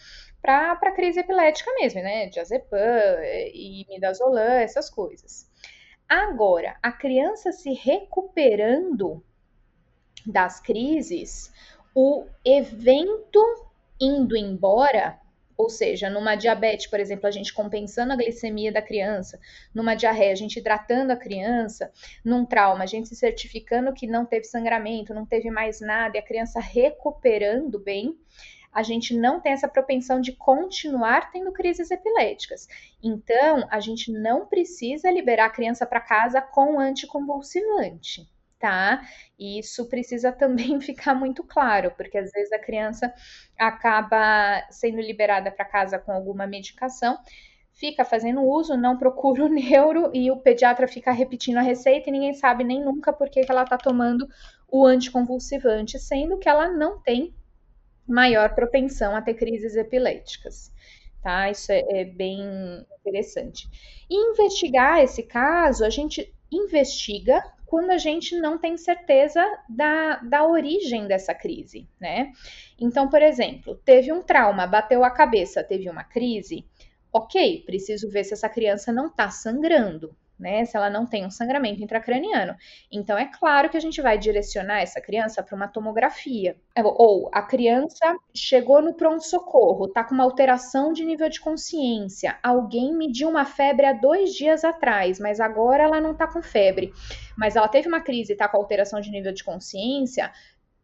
para 0.41 0.93
crise 0.93 1.19
epilética 1.19 1.71
mesmo, 1.75 2.01
né? 2.01 2.27
Diazepam 2.29 2.79
e 3.53 3.85
midazolam, 3.89 4.53
essas 4.53 4.89
coisas. 4.89 5.48
Agora, 6.09 6.77
a 6.83 6.91
criança 6.91 7.53
se 7.53 7.73
recuperando 7.73 9.23
das 10.27 10.61
crises, 10.61 11.53
o 11.95 12.25
evento 12.45 13.41
indo 14.01 14.37
embora 14.37 15.21
ou 15.59 15.69
seja, 15.69 16.09
numa 16.09 16.37
diabetes, 16.37 16.87
por 16.87 17.01
exemplo, 17.01 17.27
a 17.27 17.33
gente 17.33 17.53
compensando 17.53 18.13
a 18.13 18.17
glicemia 18.17 18.71
da 18.71 18.81
criança, 18.81 19.41
numa 19.75 19.97
diarreia, 19.97 20.31
a 20.31 20.37
gente 20.37 20.61
hidratando 20.61 21.13
a 21.13 21.17
criança, 21.17 21.91
num 22.25 22.47
trauma, 22.47 22.85
a 22.85 22.87
gente 22.87 23.09
se 23.09 23.17
certificando 23.17 23.93
que 23.93 24.07
não 24.07 24.25
teve 24.25 24.45
sangramento, 24.45 25.13
não 25.13 25.27
teve 25.27 25.51
mais 25.51 25.81
nada, 25.81 26.17
e 26.17 26.21
a 26.21 26.25
criança 26.25 26.61
recuperando 26.61 27.77
bem, 27.81 28.17
a 28.73 28.83
gente 28.83 29.17
não 29.17 29.41
tem 29.41 29.53
essa 29.53 29.69
propensão 29.69 30.21
de 30.21 30.33
continuar 30.33 31.31
tendo 31.31 31.53
crises 31.53 31.91
epiléticas. 31.91 32.69
Então, 33.03 33.67
a 33.71 33.81
gente 33.81 34.13
não 34.13 34.47
precisa 34.47 35.11
liberar 35.11 35.47
a 35.47 35.51
criança 35.51 35.87
para 35.87 36.01
casa 36.01 36.41
com 36.41 36.79
anticonvulsivante 36.79 38.29
tá? 38.59 39.03
E 39.39 39.59
isso 39.59 39.89
precisa 39.89 40.33
também 40.33 40.81
ficar 40.81 41.15
muito 41.15 41.43
claro, 41.45 41.93
porque 41.97 42.19
às 42.19 42.31
vezes 42.31 42.53
a 42.53 42.59
criança 42.59 43.13
acaba 43.59 44.67
sendo 44.71 45.01
liberada 45.01 45.51
para 45.51 45.65
casa 45.65 45.99
com 45.99 46.13
alguma 46.13 46.47
medicação, 46.47 47.19
fica 47.73 48.05
fazendo 48.05 48.43
uso, 48.43 48.77
não 48.77 48.99
procura 48.99 49.45
o 49.45 49.49
neuro 49.49 50.11
e 50.13 50.31
o 50.31 50.37
pediatra 50.39 50.89
fica 50.89 51.13
repetindo 51.13 51.59
a 51.59 51.63
receita 51.63 52.09
e 52.09 52.13
ninguém 52.13 52.35
sabe 52.35 52.65
nem 52.65 52.85
nunca 52.85 53.13
por 53.13 53.31
que, 53.31 53.45
que 53.45 53.51
ela 53.51 53.63
está 53.63 53.79
tomando 53.79 54.29
o 54.69 54.85
anticonvulsivante, 54.85 55.99
sendo 55.99 56.39
que 56.39 56.49
ela 56.49 56.69
não 56.69 57.01
tem 57.01 57.33
maior 58.09 58.55
propensão 58.55 59.15
a 59.15 59.23
ter 59.23 59.35
crises 59.35 59.77
epiléticas. 59.77 60.73
Tá? 61.23 61.51
Isso 61.51 61.71
é, 61.71 61.85
é 61.89 62.05
bem 62.05 62.41
interessante. 63.01 63.69
E 64.09 64.31
investigar 64.31 65.03
esse 65.03 65.23
caso, 65.23 65.85
a 65.85 65.91
gente 65.91 66.33
investiga 66.51 67.43
quando 67.67 67.91
a 67.91 67.99
gente 67.99 68.35
não 68.39 68.57
tem 68.57 68.79
certeza 68.79 69.45
da, 69.69 70.17
da 70.17 70.47
origem 70.47 71.07
dessa 71.07 71.35
crise, 71.35 71.87
né? 72.01 72.33
Então, 72.81 73.11
por 73.11 73.21
exemplo, 73.21 73.75
teve 73.85 74.11
um 74.11 74.23
trauma, 74.23 74.67
bateu 74.67 75.05
a 75.05 75.11
cabeça, 75.11 75.63
teve 75.63 75.91
uma 75.91 76.03
crise, 76.03 76.65
ok, 77.13 77.63
preciso 77.67 78.09
ver 78.09 78.25
se 78.25 78.33
essa 78.33 78.49
criança 78.49 78.91
não 78.91 79.09
está 79.09 79.29
sangrando, 79.29 80.17
né? 80.39 80.65
Se 80.65 80.77
ela 80.77 80.89
não 80.89 81.07
tem 81.07 81.27
um 81.27 81.31
sangramento 81.31 81.83
intracraniano. 81.83 82.55
Então, 82.91 83.19
é 83.19 83.25
claro 83.25 83.69
que 83.69 83.77
a 83.77 83.81
gente 83.81 84.01
vai 84.01 84.19
direcionar 84.19 84.81
essa 84.81 85.01
criança 85.01 85.43
para 85.43 85.57
uma 85.57 85.69
tomografia. 85.69 86.57
É, 86.75 86.83
ou 86.83 87.29
a 87.33 87.43
criança 87.43 88.17
chegou 88.35 88.81
no 88.81 88.95
pronto-socorro, 88.95 89.89
tá 89.89 90.05
com 90.05 90.15
uma 90.15 90.25
alteração 90.25 90.93
de 90.93 91.05
nível 91.05 91.29
de 91.29 91.41
consciência. 91.41 92.39
Alguém 92.43 92.95
mediu 92.95 93.29
uma 93.29 93.45
febre 93.45 93.87
há 93.87 93.93
dois 93.93 94.35
dias 94.35 94.65
atrás, 94.65 95.19
mas 95.19 95.41
agora 95.41 95.83
ela 95.83 96.01
não 96.01 96.15
tá 96.15 96.27
com 96.27 96.43
febre. 96.43 96.93
Mas 97.37 97.57
ela 97.57 97.69
teve 97.69 97.89
uma 97.89 98.01
crise 98.01 98.33
e 98.33 98.37
tá 98.37 98.49
com 98.49 98.57
alteração 98.57 99.01
de 99.01 99.11
nível 99.11 99.33
de 99.33 99.45
consciência 99.45 100.31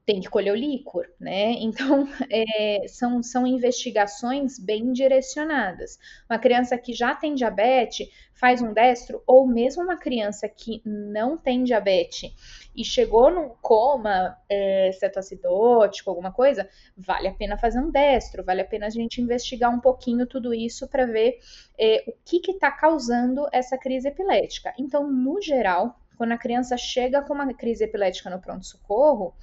tem 0.06 0.20
que 0.20 0.28
colher 0.28 0.52
o 0.52 0.56
líquor, 0.56 1.06
né? 1.18 1.52
Então, 1.52 2.06
é, 2.30 2.86
são, 2.88 3.22
são 3.22 3.46
investigações 3.46 4.58
bem 4.58 4.92
direcionadas. 4.92 5.98
Uma 6.28 6.38
criança 6.38 6.76
que 6.76 6.92
já 6.92 7.14
tem 7.14 7.34
diabetes 7.34 8.08
faz 8.34 8.60
um 8.60 8.72
destro, 8.72 9.22
ou 9.26 9.46
mesmo 9.46 9.82
uma 9.82 9.96
criança 9.96 10.48
que 10.48 10.82
não 10.84 11.38
tem 11.38 11.62
diabetes 11.64 12.32
e 12.76 12.84
chegou 12.84 13.30
num 13.30 13.50
coma 13.62 14.36
é, 14.48 14.90
cetoacidótico, 14.92 16.10
alguma 16.10 16.32
coisa, 16.32 16.68
vale 16.96 17.28
a 17.28 17.32
pena 17.32 17.56
fazer 17.56 17.78
um 17.78 17.90
destro, 17.90 18.44
vale 18.44 18.60
a 18.60 18.64
pena 18.64 18.86
a 18.86 18.90
gente 18.90 19.22
investigar 19.22 19.72
um 19.72 19.80
pouquinho 19.80 20.26
tudo 20.26 20.52
isso 20.52 20.88
para 20.88 21.06
ver 21.06 21.38
é, 21.78 22.04
o 22.08 22.12
que 22.24 22.50
está 22.50 22.70
causando 22.70 23.46
essa 23.52 23.78
crise 23.78 24.08
epilética. 24.08 24.74
Então, 24.76 25.08
no 25.10 25.40
geral, 25.40 25.98
quando 26.16 26.32
a 26.32 26.38
criança 26.38 26.76
chega 26.76 27.22
com 27.22 27.34
uma 27.34 27.52
crise 27.54 27.84
epilética 27.84 28.30
no 28.30 28.40
pronto-socorro, 28.40 29.34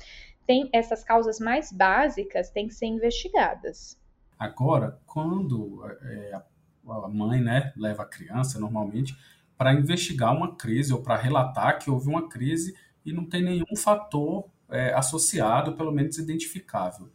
tem 0.45 0.69
essas 0.73 1.03
causas 1.03 1.39
mais 1.39 1.71
básicas 1.71 2.49
têm 2.49 2.67
que 2.67 2.73
ser 2.73 2.87
investigadas. 2.87 3.97
Agora, 4.37 4.99
quando 5.05 5.85
é, 6.01 6.41
a 6.87 7.07
mãe 7.07 7.41
né, 7.41 7.71
leva 7.75 8.03
a 8.03 8.07
criança, 8.07 8.59
normalmente, 8.59 9.15
para 9.57 9.73
investigar 9.73 10.35
uma 10.35 10.55
crise 10.55 10.93
ou 10.93 11.01
para 11.01 11.15
relatar 11.15 11.77
que 11.77 11.89
houve 11.89 12.09
uma 12.09 12.27
crise 12.27 12.75
e 13.05 13.13
não 13.13 13.25
tem 13.25 13.43
nenhum 13.43 13.75
fator 13.77 14.49
é, 14.69 14.93
associado, 14.93 15.75
pelo 15.75 15.91
menos 15.91 16.17
identificável. 16.17 17.11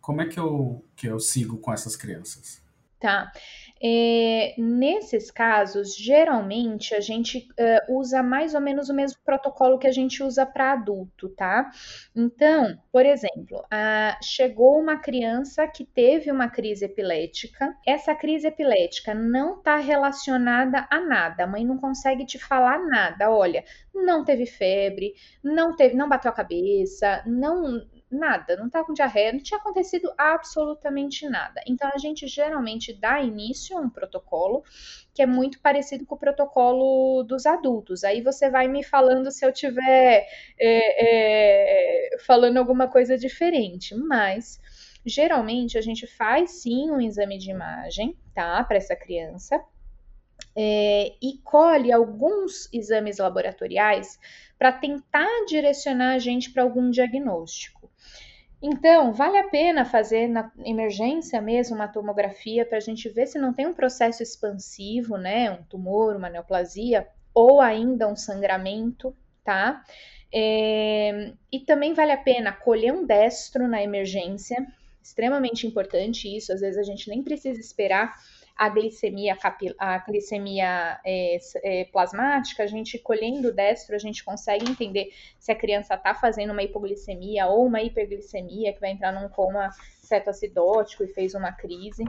Como 0.00 0.22
é 0.22 0.26
que 0.26 0.40
eu, 0.40 0.84
que 0.96 1.06
eu 1.06 1.20
sigo 1.20 1.58
com 1.58 1.72
essas 1.72 1.94
crianças? 1.94 2.62
Tá. 2.98 3.30
É, 3.84 4.54
nesses 4.58 5.28
casos, 5.30 5.96
geralmente 5.96 6.94
a 6.94 7.00
gente 7.00 7.48
uh, 7.58 7.98
usa 7.98 8.22
mais 8.22 8.54
ou 8.54 8.60
menos 8.60 8.88
o 8.88 8.94
mesmo 8.94 9.18
protocolo 9.24 9.78
que 9.78 9.88
a 9.88 9.92
gente 9.92 10.22
usa 10.22 10.46
para 10.46 10.72
adulto, 10.72 11.28
tá? 11.30 11.68
Então, 12.14 12.78
por 12.92 13.04
exemplo, 13.04 13.58
uh, 13.58 14.24
chegou 14.24 14.78
uma 14.78 14.98
criança 14.98 15.66
que 15.66 15.84
teve 15.84 16.30
uma 16.30 16.48
crise 16.48 16.84
epilética. 16.84 17.76
Essa 17.84 18.14
crise 18.14 18.46
epilética 18.46 19.14
não 19.14 19.58
está 19.58 19.76
relacionada 19.78 20.86
a 20.88 21.00
nada. 21.00 21.42
A 21.42 21.46
mãe 21.46 21.64
não 21.64 21.78
consegue 21.78 22.24
te 22.24 22.38
falar 22.38 22.78
nada. 22.86 23.30
Olha, 23.30 23.64
não 23.92 24.24
teve 24.24 24.46
febre, 24.46 25.14
não 25.42 25.74
teve, 25.74 25.96
não 25.96 26.08
bateu 26.08 26.30
a 26.30 26.34
cabeça, 26.34 27.22
não 27.26 27.82
nada, 28.16 28.56
não 28.56 28.66
estava 28.66 28.86
com 28.86 28.92
diarreia, 28.92 29.32
não 29.32 29.40
tinha 29.40 29.58
acontecido 29.58 30.12
absolutamente 30.16 31.28
nada. 31.28 31.62
Então 31.66 31.90
a 31.92 31.98
gente 31.98 32.26
geralmente 32.26 32.92
dá 32.92 33.20
início 33.20 33.76
a 33.76 33.80
um 33.80 33.90
protocolo 33.90 34.62
que 35.14 35.22
é 35.22 35.26
muito 35.26 35.60
parecido 35.60 36.06
com 36.06 36.14
o 36.14 36.18
protocolo 36.18 37.22
dos 37.22 37.46
adultos. 37.46 38.04
Aí 38.04 38.22
você 38.22 38.50
vai 38.50 38.68
me 38.68 38.82
falando 38.82 39.30
se 39.30 39.44
eu 39.44 39.52
tiver 39.52 40.26
é, 40.58 42.14
é, 42.14 42.18
falando 42.26 42.56
alguma 42.56 42.88
coisa 42.88 43.16
diferente, 43.16 43.94
mas 43.94 44.60
geralmente 45.04 45.76
a 45.76 45.80
gente 45.80 46.06
faz 46.06 46.62
sim 46.62 46.90
um 46.90 47.00
exame 47.00 47.38
de 47.38 47.50
imagem, 47.50 48.16
tá, 48.34 48.62
para 48.64 48.76
essa 48.76 48.96
criança. 48.96 49.62
É, 50.54 51.14
e 51.22 51.38
colhe 51.44 51.90
alguns 51.90 52.68
exames 52.72 53.18
laboratoriais 53.18 54.18
para 54.58 54.70
tentar 54.72 55.44
direcionar 55.46 56.14
a 56.14 56.18
gente 56.18 56.52
para 56.52 56.62
algum 56.62 56.90
diagnóstico. 56.90 57.81
Então, 58.62 59.12
vale 59.12 59.38
a 59.38 59.48
pena 59.48 59.84
fazer 59.84 60.28
na 60.28 60.52
emergência 60.64 61.40
mesmo 61.40 61.74
uma 61.74 61.88
tomografia 61.88 62.64
para 62.64 62.78
a 62.78 62.80
gente 62.80 63.08
ver 63.08 63.26
se 63.26 63.36
não 63.36 63.52
tem 63.52 63.66
um 63.66 63.74
processo 63.74 64.22
expansivo, 64.22 65.16
né? 65.16 65.50
Um 65.50 65.64
tumor, 65.64 66.14
uma 66.14 66.30
neoplasia, 66.30 67.08
ou 67.34 67.60
ainda 67.60 68.06
um 68.06 68.14
sangramento, 68.14 69.16
tá? 69.44 69.82
É, 70.32 71.32
e 71.50 71.58
também 71.60 71.92
vale 71.92 72.12
a 72.12 72.16
pena 72.16 72.52
colher 72.52 72.92
um 72.92 73.04
destro 73.04 73.66
na 73.66 73.82
emergência, 73.82 74.64
extremamente 75.02 75.66
importante 75.66 76.34
isso, 76.34 76.52
às 76.52 76.60
vezes 76.60 76.78
a 76.78 76.84
gente 76.84 77.08
nem 77.08 77.22
precisa 77.22 77.58
esperar 77.58 78.14
a 78.62 78.68
glicemia, 78.68 79.36
a 79.76 79.98
glicemia 79.98 81.00
é, 81.04 81.36
é, 81.64 81.84
plasmática, 81.86 82.62
a 82.62 82.66
gente 82.68 82.96
colhendo 82.96 83.48
o 83.48 83.52
destro, 83.52 83.96
a 83.96 83.98
gente 83.98 84.22
consegue 84.22 84.70
entender 84.70 85.12
se 85.36 85.50
a 85.50 85.54
criança 85.56 85.94
está 85.94 86.14
fazendo 86.14 86.52
uma 86.52 86.62
hipoglicemia 86.62 87.48
ou 87.48 87.66
uma 87.66 87.82
hiperglicemia, 87.82 88.72
que 88.72 88.80
vai 88.80 88.92
entrar 88.92 89.10
num 89.10 89.28
coma 89.28 89.70
cetoacidótico 90.00 91.02
e 91.02 91.08
fez 91.08 91.34
uma 91.34 91.50
crise. 91.50 92.04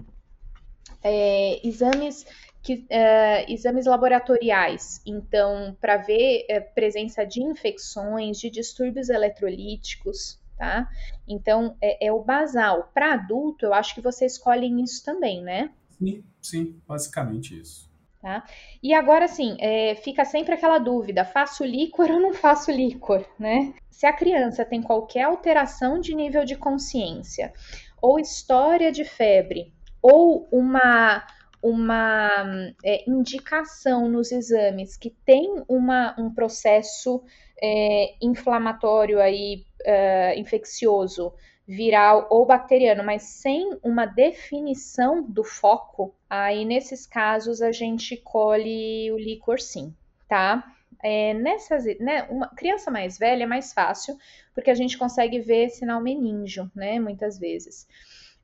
É, 1.04 1.60
exames 1.68 2.24
que, 2.62 2.86
uh, 2.86 3.52
exames 3.52 3.88
laboratoriais, 3.88 5.02
então, 5.08 5.76
para 5.82 5.98
ver 5.98 6.46
uh, 6.52 6.74
presença 6.76 7.26
de 7.26 7.42
infecções, 7.42 8.38
de 8.38 8.52
distúrbios 8.52 9.10
eletrolíticos, 9.10 10.40
tá? 10.56 10.88
Então, 11.28 11.76
é, 11.82 12.06
é 12.06 12.12
o 12.12 12.24
basal. 12.24 12.92
Para 12.94 13.14
adulto, 13.14 13.66
eu 13.66 13.74
acho 13.74 13.96
que 13.96 14.02
vocês 14.02 14.34
escolhem 14.34 14.84
isso 14.84 15.04
também, 15.04 15.42
né? 15.42 15.72
Sim, 15.90 16.24
sim, 16.44 16.80
basicamente 16.88 17.60
isso. 17.60 17.92
Tá? 18.22 18.46
E 18.82 18.94
agora 18.94 19.28
sim, 19.28 19.58
é, 19.60 19.96
fica 19.96 20.24
sempre 20.24 20.54
aquela 20.54 20.80
dúvida: 20.80 21.26
faço 21.26 21.66
líquor 21.66 22.10
ou 22.10 22.22
não 22.22 22.34
faço 22.34 22.72
líquor, 22.72 23.26
né? 23.38 23.74
Se 23.90 24.06
a 24.06 24.14
criança 24.14 24.64
tem 24.64 24.82
qualquer 24.82 25.24
alteração 25.24 26.00
de 26.00 26.16
nível 26.16 26.46
de 26.46 26.56
consciência, 26.56 27.52
ou 28.02 28.20
história 28.20 28.92
de 28.92 29.04
febre, 29.04 29.74
ou 30.02 30.48
uma, 30.52 31.26
uma 31.62 32.46
é, 32.84 33.10
indicação 33.10 34.10
nos 34.10 34.32
exames 34.32 34.96
que 34.96 35.10
tem 35.26 35.64
uma, 35.68 36.16
um 36.18 36.34
processo 36.34 37.24
é, 37.62 38.16
inflamatório 38.22 39.22
aí, 39.22 39.66
uh, 39.82 40.40
infeccioso 40.40 41.34
viral 41.68 42.28
ou 42.30 42.46
bacteriano, 42.46 43.04
mas 43.04 43.24
sem 43.24 43.78
uma 43.84 44.06
definição 44.06 45.24
do 45.24 45.44
foco, 45.44 46.14
aí 46.30 46.66
nesses 46.66 47.08
casos 47.08 47.62
a 47.62 47.72
gente 47.72 48.18
colhe 48.18 49.12
o 49.12 49.18
líquor 49.18 49.60
sim, 49.60 49.94
tá? 50.28 50.64
É, 51.02 51.34
nessas, 51.34 51.86
né, 52.00 52.24
uma 52.30 52.48
criança 52.50 52.90
mais 52.90 53.18
velha 53.18 53.44
é 53.44 53.48
mais 53.48 53.74
fácil, 53.74 54.18
porque 54.54 54.70
a 54.70 54.76
gente 54.76 54.98
consegue 54.98 55.40
ver 55.40 55.70
sinal 55.70 56.02
meníngeo, 56.02 56.70
né, 56.76 57.00
muitas 57.00 57.38
vezes. 57.40 57.88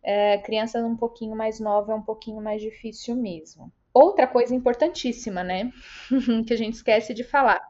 É, 0.02 0.38
criança 0.40 0.80
um 0.86 0.96
pouquinho 0.96 1.36
mais 1.36 1.60
nova 1.60 1.92
é 1.92 1.96
um 1.96 2.02
pouquinho 2.02 2.42
mais 2.42 2.62
difícil 2.62 3.16
mesmo. 3.16 3.72
Outra 3.94 4.28
coisa 4.28 4.56
importantíssima, 4.56 5.44
né, 5.44 5.72
que 6.48 6.54
a 6.54 6.58
gente 6.58 6.76
esquece 6.76 7.14
de 7.14 7.24
falar, 7.24 7.62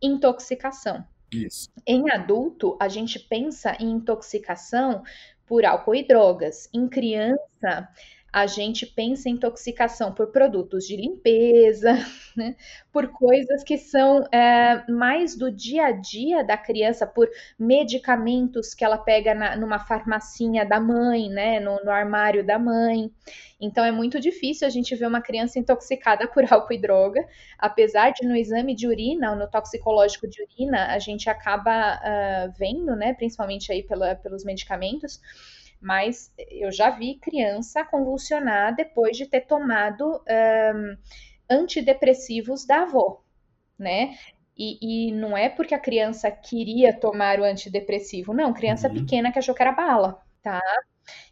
intoxicação. 0.00 1.04
Isso. 1.34 1.70
Em 1.86 2.10
adulto, 2.10 2.76
a 2.80 2.88
gente 2.88 3.18
pensa 3.18 3.76
em 3.80 3.90
intoxicação 3.90 5.02
por 5.46 5.64
álcool 5.64 5.94
e 5.94 6.06
drogas. 6.06 6.68
Em 6.72 6.88
criança, 6.88 7.88
a 8.34 8.48
gente 8.48 8.84
pensa 8.84 9.28
em 9.28 9.34
intoxicação 9.34 10.12
por 10.12 10.32
produtos 10.32 10.88
de 10.88 10.96
limpeza, 10.96 11.92
né? 12.36 12.56
por 12.92 13.06
coisas 13.06 13.62
que 13.62 13.78
são 13.78 14.26
é, 14.32 14.84
mais 14.90 15.36
do 15.36 15.52
dia 15.52 15.86
a 15.86 15.92
dia 15.92 16.42
da 16.42 16.56
criança, 16.56 17.06
por 17.06 17.30
medicamentos 17.56 18.74
que 18.74 18.84
ela 18.84 18.98
pega 18.98 19.36
na, 19.36 19.56
numa 19.56 19.78
farmacinha 19.78 20.66
da 20.66 20.80
mãe, 20.80 21.30
né? 21.30 21.60
no, 21.60 21.76
no 21.84 21.92
armário 21.92 22.44
da 22.44 22.58
mãe. 22.58 23.08
Então 23.60 23.84
é 23.84 23.92
muito 23.92 24.18
difícil 24.18 24.66
a 24.66 24.70
gente 24.70 24.96
ver 24.96 25.06
uma 25.06 25.22
criança 25.22 25.60
intoxicada 25.60 26.26
por 26.26 26.42
álcool 26.52 26.72
e 26.72 26.78
droga, 26.78 27.24
apesar 27.56 28.10
de 28.10 28.26
no 28.26 28.34
exame 28.34 28.74
de 28.74 28.88
urina, 28.88 29.36
no 29.36 29.48
toxicológico 29.48 30.26
de 30.26 30.42
urina, 30.42 30.88
a 30.88 30.98
gente 30.98 31.30
acaba 31.30 32.00
uh, 32.00 32.52
vendo, 32.58 32.96
né? 32.96 33.14
principalmente 33.14 33.70
aí 33.70 33.84
pela, 33.84 34.16
pelos 34.16 34.44
medicamentos 34.44 35.20
mas 35.84 36.32
eu 36.50 36.72
já 36.72 36.88
vi 36.88 37.16
criança 37.16 37.84
convulsionar 37.84 38.74
depois 38.74 39.18
de 39.18 39.26
ter 39.26 39.42
tomado 39.42 40.18
um, 40.74 40.96
antidepressivos 41.48 42.64
da 42.64 42.84
avó, 42.84 43.22
né? 43.78 44.16
E, 44.56 44.78
e, 45.08 45.12
não 45.12 45.36
é 45.36 45.50
porque 45.50 45.74
a 45.74 45.78
criança 45.78 46.30
queria 46.30 46.98
tomar 46.98 47.38
o 47.38 47.44
antidepressivo, 47.44 48.32
não, 48.32 48.54
criança 48.54 48.88
uhum. 48.88 48.94
pequena 48.94 49.30
que 49.30 49.38
achou 49.38 49.54
que 49.54 49.60
era 49.60 49.72
bala, 49.72 50.22
tá? 50.42 50.62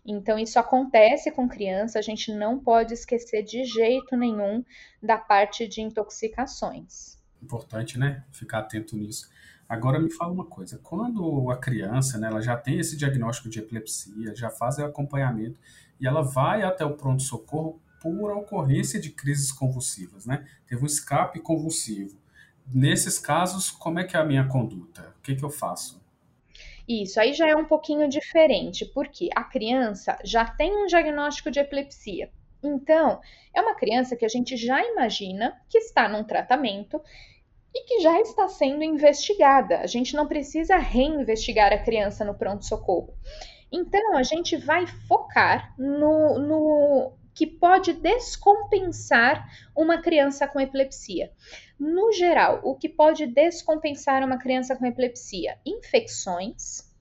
Então, 0.04 0.38
isso 0.38 0.58
acontece 0.58 1.30
com 1.30 1.48
criança, 1.48 1.98
a 1.98 2.02
gente 2.02 2.30
não 2.30 2.58
pode 2.58 2.92
esquecer 2.92 3.42
de 3.42 3.64
jeito 3.64 4.14
nenhum 4.18 4.62
da 5.02 5.16
parte 5.16 5.66
de 5.66 5.80
intoxicações. 5.80 7.18
Importante, 7.42 7.98
né? 7.98 8.22
Ficar 8.32 8.58
atento 8.58 8.98
nisso. 8.98 9.30
Agora 9.72 9.98
me 9.98 10.10
fala 10.10 10.30
uma 10.30 10.44
coisa, 10.44 10.78
quando 10.82 11.50
a 11.50 11.56
criança, 11.56 12.18
né, 12.18 12.28
ela 12.28 12.42
já 12.42 12.54
tem 12.58 12.78
esse 12.78 12.94
diagnóstico 12.94 13.48
de 13.48 13.58
epilepsia, 13.58 14.36
já 14.36 14.50
faz 14.50 14.76
o 14.76 14.84
acompanhamento 14.84 15.58
e 15.98 16.06
ela 16.06 16.20
vai 16.20 16.62
até 16.62 16.84
o 16.84 16.92
pronto-socorro 16.92 17.80
por 17.98 18.30
ocorrência 18.32 19.00
de 19.00 19.08
crises 19.08 19.50
convulsivas, 19.50 20.26
né? 20.26 20.46
Teve 20.66 20.82
um 20.82 20.86
escape 20.86 21.40
convulsivo. 21.40 22.20
nesses 22.66 23.18
casos, 23.18 23.70
como 23.70 23.98
é 23.98 24.04
que 24.04 24.14
é 24.14 24.20
a 24.20 24.26
minha 24.26 24.46
conduta? 24.46 25.14
O 25.18 25.22
que, 25.22 25.34
que 25.34 25.42
eu 25.42 25.48
faço? 25.48 26.04
Isso 26.86 27.18
aí 27.18 27.32
já 27.32 27.48
é 27.48 27.56
um 27.56 27.64
pouquinho 27.64 28.06
diferente, 28.10 28.84
porque 28.84 29.30
a 29.34 29.42
criança 29.42 30.18
já 30.22 30.44
tem 30.44 30.84
um 30.84 30.86
diagnóstico 30.86 31.50
de 31.50 31.60
epilepsia. 31.60 32.30
Então, 32.62 33.22
é 33.54 33.60
uma 33.62 33.74
criança 33.74 34.16
que 34.16 34.24
a 34.26 34.28
gente 34.28 34.54
já 34.54 34.84
imagina 34.84 35.58
que 35.66 35.78
está 35.78 36.10
num 36.10 36.24
tratamento 36.24 37.00
e 37.74 37.84
que 37.84 38.00
já 38.00 38.20
está 38.20 38.48
sendo 38.48 38.82
investigada. 38.82 39.78
A 39.78 39.86
gente 39.86 40.14
não 40.14 40.26
precisa 40.26 40.76
reinvestigar 40.76 41.72
a 41.72 41.78
criança 41.78 42.24
no 42.24 42.34
pronto-socorro. 42.34 43.14
Então, 43.70 44.16
a 44.16 44.22
gente 44.22 44.56
vai 44.56 44.86
focar 44.86 45.74
no, 45.78 46.38
no 46.38 47.12
que 47.34 47.46
pode 47.46 47.94
descompensar 47.94 49.48
uma 49.74 50.02
criança 50.02 50.46
com 50.46 50.60
epilepsia. 50.60 51.32
No 51.78 52.12
geral, 52.12 52.60
o 52.62 52.76
que 52.76 52.88
pode 52.88 53.26
descompensar 53.26 54.22
uma 54.22 54.38
criança 54.38 54.76
com 54.76 54.84
epilepsia? 54.84 55.58
Infecções, 55.64 56.92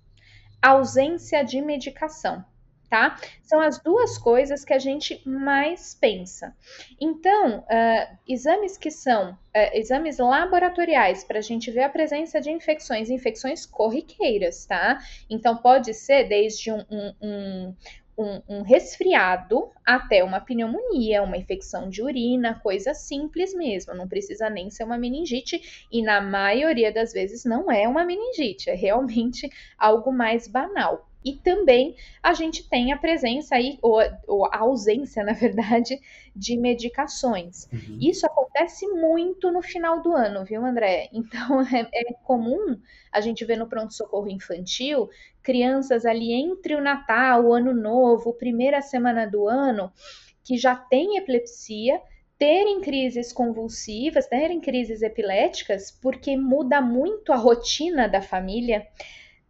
ausência 0.62 1.44
de 1.44 1.62
medicação 1.62 2.46
tá? 2.92 3.16
São 3.42 3.62
as 3.62 3.80
duas 3.82 4.18
coisas 4.18 4.66
que 4.66 4.74
a 4.74 4.78
gente 4.78 5.22
mais 5.26 5.96
pensa. 5.96 6.54
Então, 7.00 7.60
uh, 7.60 8.18
exames 8.28 8.78
que 8.78 8.92
são 8.92 9.32
uh, 9.32 9.38
exames 9.74 10.18
laboratoriais 10.18 11.24
para 11.24 11.40
a 11.40 11.42
gente 11.42 11.72
ver 11.72 11.84
a 11.84 11.90
presença 11.90 12.42
de 12.42 12.52
infecções, 12.52 13.10
infecções 13.10 13.66
corriqueiras, 13.66 14.66
tá? 14.66 15.00
Então, 15.30 15.56
pode 15.56 15.94
ser 15.94 16.26
desde 16.26 16.70
um, 16.70 16.86
um, 16.92 17.14
um 17.22 17.76
um, 18.18 18.42
um, 18.48 18.62
resfriado 18.62 19.72
até 19.86 20.22
uma 20.24 20.42
pneumonia, 20.42 21.24
uma 21.24 21.38
infecção 21.38 21.90
de 21.90 22.04
urina, 22.04 22.60
coisa 22.62 22.94
simples 22.94 23.52
mesmo, 23.54 23.96
não 23.96 24.08
precisa 24.08 24.48
nem 24.48 24.70
ser 24.70 24.84
uma 24.84 24.98
meningite, 24.98 25.88
e 25.92 26.04
na 26.04 26.22
maioria 26.22 26.92
das 26.92 27.14
vezes 27.14 27.46
não 27.46 27.72
é 27.72 27.88
uma 27.88 28.04
meningite, 28.04 28.70
é 28.70 28.76
realmente 28.76 29.50
algo 29.80 30.12
mais 30.12 30.46
banal. 30.46 31.10
E 31.24 31.34
também 31.34 31.96
a 32.22 32.34
gente 32.34 32.68
tem 32.68 32.92
a 32.92 32.98
presença 32.98 33.56
aí, 33.56 33.78
ou, 33.82 34.00
ou 34.28 34.46
a 34.46 34.60
ausência, 34.60 35.24
na 35.26 35.34
verdade, 35.34 36.00
de 36.36 36.58
medicações. 36.58 37.68
Uhum. 37.72 37.98
Isso 38.02 38.26
acontece 38.26 38.88
muito 38.88 39.52
no 39.52 39.62
final 39.62 40.02
do 40.02 40.14
ano, 40.14 40.44
viu, 40.46 40.66
André? 40.66 41.10
Então 41.32 41.62
é, 41.62 41.88
é 41.94 42.14
comum 42.24 42.78
a 43.12 43.22
gente 43.22 43.46
ver 43.46 43.58
no 43.58 43.68
pronto-socorro 43.68 44.30
infantil 44.30 45.10
crianças 45.42 46.06
ali 46.06 46.34
entre 46.34 46.76
o 46.76 46.82
Natal, 46.82 47.46
o 47.46 47.54
Ano 47.54 47.74
Novo, 47.74 48.34
primeira 48.34 48.82
semana 48.82 49.26
do 49.26 49.48
ano, 49.48 49.92
que 50.44 50.58
já 50.58 50.76
têm 50.76 51.18
epilepsia, 51.18 52.02
terem 52.38 52.82
crises 52.82 53.32
convulsivas, 53.32 54.28
terem 54.28 54.60
crises 54.60 55.02
epiléticas, 55.02 55.92
porque 55.92 56.36
muda 56.36 56.82
muito 56.82 57.32
a 57.32 57.36
rotina 57.36 58.08
da 58.08 58.22
família 58.22 58.86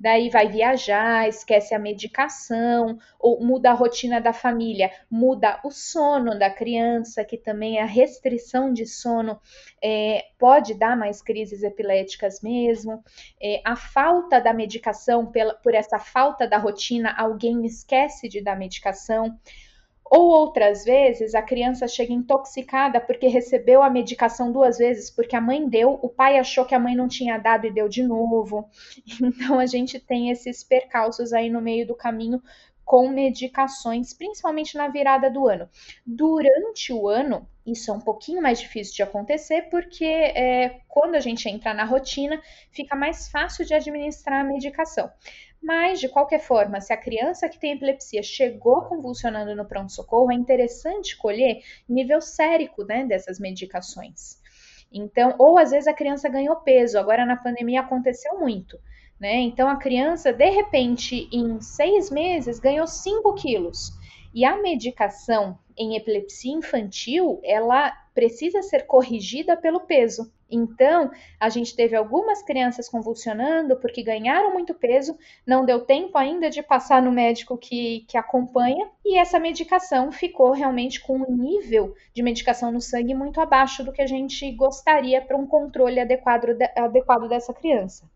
daí 0.01 0.29
vai 0.29 0.47
viajar, 0.47 1.29
esquece 1.29 1.75
a 1.75 1.79
medicação, 1.79 2.97
ou 3.19 3.39
muda 3.39 3.69
a 3.69 3.73
rotina 3.73 4.19
da 4.19 4.33
família, 4.33 4.89
muda 5.09 5.61
o 5.63 5.69
sono 5.69 6.37
da 6.39 6.49
criança, 6.49 7.23
que 7.23 7.37
também 7.37 7.79
a 7.79 7.85
restrição 7.85 8.73
de 8.73 8.87
sono 8.87 9.39
é, 9.81 10.25
pode 10.39 10.73
dar 10.73 10.97
mais 10.97 11.21
crises 11.21 11.61
epiléticas 11.61 12.41
mesmo. 12.41 13.03
É, 13.39 13.61
a 13.63 13.75
falta 13.75 14.41
da 14.41 14.51
medicação, 14.51 15.27
pela, 15.27 15.53
por 15.53 15.75
essa 15.75 15.99
falta 15.99 16.47
da 16.47 16.57
rotina, 16.57 17.13
alguém 17.15 17.63
esquece 17.63 18.27
de 18.27 18.41
dar 18.41 18.57
medicação. 18.57 19.37
Ou 20.13 20.27
outras 20.27 20.83
vezes 20.83 21.33
a 21.33 21.41
criança 21.41 21.87
chega 21.87 22.11
intoxicada 22.11 22.99
porque 22.99 23.27
recebeu 23.27 23.81
a 23.81 23.89
medicação 23.89 24.51
duas 24.51 24.77
vezes, 24.77 25.09
porque 25.09 25.37
a 25.37 25.39
mãe 25.39 25.65
deu, 25.69 25.97
o 26.01 26.09
pai 26.09 26.37
achou 26.37 26.65
que 26.65 26.75
a 26.75 26.79
mãe 26.79 26.93
não 26.93 27.07
tinha 27.07 27.37
dado 27.37 27.65
e 27.65 27.71
deu 27.71 27.87
de 27.87 28.03
novo. 28.03 28.69
Então 29.21 29.57
a 29.57 29.65
gente 29.65 29.99
tem 29.99 30.29
esses 30.29 30.65
percalços 30.65 31.31
aí 31.31 31.49
no 31.49 31.61
meio 31.61 31.87
do 31.87 31.95
caminho 31.95 32.41
com 32.83 33.07
medicações, 33.07 34.13
principalmente 34.13 34.75
na 34.75 34.89
virada 34.89 35.29
do 35.31 35.47
ano. 35.47 35.69
Durante 36.05 36.91
o 36.91 37.07
ano, 37.07 37.47
isso 37.65 37.89
é 37.89 37.93
um 37.93 38.01
pouquinho 38.01 38.41
mais 38.41 38.59
difícil 38.59 38.95
de 38.95 39.03
acontecer, 39.03 39.69
porque 39.69 40.03
é, 40.03 40.81
quando 40.89 41.15
a 41.15 41.21
gente 41.21 41.47
entra 41.47 41.73
na 41.73 41.85
rotina, 41.85 42.41
fica 42.69 42.93
mais 42.93 43.29
fácil 43.29 43.65
de 43.65 43.73
administrar 43.73 44.41
a 44.41 44.43
medicação. 44.43 45.09
Mas, 45.61 45.99
de 45.99 46.09
qualquer 46.09 46.39
forma, 46.39 46.81
se 46.81 46.91
a 46.91 46.97
criança 46.97 47.47
que 47.47 47.59
tem 47.59 47.73
epilepsia 47.73 48.23
chegou 48.23 48.81
convulsionando 48.81 49.55
no 49.55 49.65
pronto-socorro, 49.65 50.31
é 50.31 50.35
interessante 50.35 51.15
colher 51.15 51.61
nível 51.87 52.19
sérico 52.19 52.83
né, 52.83 53.05
dessas 53.05 53.39
medicações. 53.39 54.39
Então, 54.91 55.35
ou 55.37 55.57
às 55.57 55.71
vezes 55.71 55.87
a 55.87 55.93
criança 55.93 56.27
ganhou 56.27 56.55
peso, 56.57 56.97
agora 56.97 57.25
na 57.25 57.37
pandemia 57.37 57.81
aconteceu 57.81 58.39
muito. 58.39 58.79
Né? 59.19 59.35
Então, 59.35 59.69
a 59.69 59.75
criança, 59.75 60.33
de 60.33 60.49
repente, 60.49 61.29
em 61.31 61.61
seis 61.61 62.09
meses, 62.09 62.59
ganhou 62.59 62.87
5 62.87 63.35
quilos. 63.35 63.91
E 64.33 64.43
a 64.43 64.57
medicação 64.57 65.59
em 65.77 65.95
epilepsia 65.95 66.53
infantil, 66.53 67.39
ela 67.43 67.91
precisa 68.13 68.63
ser 68.63 68.87
corrigida 68.87 69.55
pelo 69.55 69.81
peso. 69.81 70.33
Então, 70.51 71.09
a 71.39 71.49
gente 71.49 71.75
teve 71.75 71.95
algumas 71.95 72.43
crianças 72.43 72.89
convulsionando 72.89 73.77
porque 73.77 74.03
ganharam 74.03 74.51
muito 74.51 74.73
peso, 74.73 75.17
não 75.47 75.65
deu 75.65 75.85
tempo 75.85 76.17
ainda 76.17 76.49
de 76.49 76.61
passar 76.61 77.01
no 77.01 77.11
médico 77.11 77.57
que, 77.57 78.05
que 78.07 78.17
acompanha, 78.17 78.89
e 79.05 79.17
essa 79.17 79.39
medicação 79.39 80.11
ficou 80.11 80.51
realmente 80.51 80.99
com 80.99 81.17
um 81.17 81.37
nível 81.37 81.95
de 82.13 82.21
medicação 82.21 82.71
no 82.71 82.81
sangue 82.81 83.13
muito 83.13 83.39
abaixo 83.39 83.83
do 83.83 83.93
que 83.93 84.01
a 84.01 84.07
gente 84.07 84.51
gostaria 84.51 85.21
para 85.21 85.37
um 85.37 85.47
controle 85.47 85.99
adequado, 85.99 86.47
adequado 86.75 87.29
dessa 87.29 87.53
criança. 87.53 88.09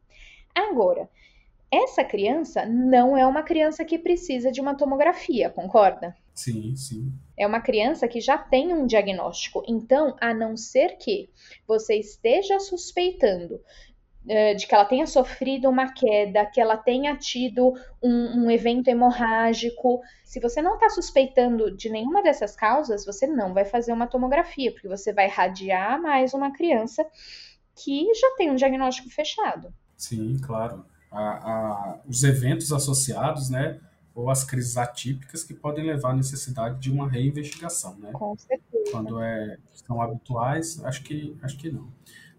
Agora, 0.54 1.10
essa 1.72 2.04
criança 2.04 2.66
não 2.66 3.18
é 3.18 3.26
uma 3.26 3.44
criança 3.44 3.84
que 3.84 3.98
precisa 3.98 4.52
de 4.52 4.62
uma 4.62 4.76
tomografia, 4.76 5.50
concorda? 5.50 6.16
Sim, 6.34 6.76
sim. 6.76 7.12
É 7.38 7.48
uma 7.48 7.62
criança 7.62 8.08
que 8.08 8.20
já 8.20 8.38
tem 8.38 8.74
um 8.74 8.86
diagnóstico. 8.86 9.64
Então, 9.68 10.16
a 10.20 10.34
não 10.34 10.56
ser 10.56 10.98
que 10.98 11.30
você 11.68 11.96
esteja 11.96 12.60
suspeitando 12.60 13.56
uh, 13.56 14.56
de 14.56 14.68
que 14.68 14.76
ela 14.76 14.86
tenha 14.86 15.08
sofrido 15.08 15.70
uma 15.70 15.94
queda, 15.94 16.46
que 16.46 16.60
ela 16.60 16.78
tenha 16.78 17.16
tido 17.16 17.74
um, 18.02 18.44
um 18.44 18.52
evento 18.52 18.90
hemorrágico, 18.90 20.02
se 20.24 20.40
você 20.40 20.62
não 20.62 20.76
está 20.76 20.90
suspeitando 20.90 21.76
de 21.76 21.90
nenhuma 21.90 22.22
dessas 22.22 22.56
causas, 22.56 23.06
você 23.06 23.26
não 23.26 23.54
vai 23.54 23.66
fazer 23.66 23.94
uma 23.94 24.08
tomografia, 24.08 24.72
porque 24.72 24.88
você 24.88 25.14
vai 25.14 25.28
radiar 25.28 26.02
mais 26.02 26.34
uma 26.34 26.52
criança 26.52 27.06
que 27.76 28.14
já 28.14 28.36
tem 28.38 28.52
um 28.52 28.56
diagnóstico 28.56 29.10
fechado. 29.10 29.74
Sim, 29.98 30.38
claro. 30.40 30.86
A, 31.16 31.22
a, 31.22 32.00
os 32.08 32.24
eventos 32.24 32.72
associados, 32.72 33.50
né? 33.50 33.80
ou 34.16 34.30
as 34.30 34.46
crises 34.46 34.78
atípicas 34.78 35.44
que 35.44 35.54
podem 35.54 35.86
levar 35.86 36.12
à 36.12 36.16
necessidade 36.16 36.80
de 36.80 36.90
uma 36.90 37.08
reinvestigação, 37.08 37.98
né? 38.00 38.12
Com 38.14 38.36
certeza. 38.38 38.90
Quando 38.90 39.22
é, 39.22 39.58
são 39.86 40.02
habituais, 40.02 40.82
acho 40.86 41.04
que, 41.04 41.38
acho 41.42 41.58
que 41.58 41.70
não. 41.70 41.92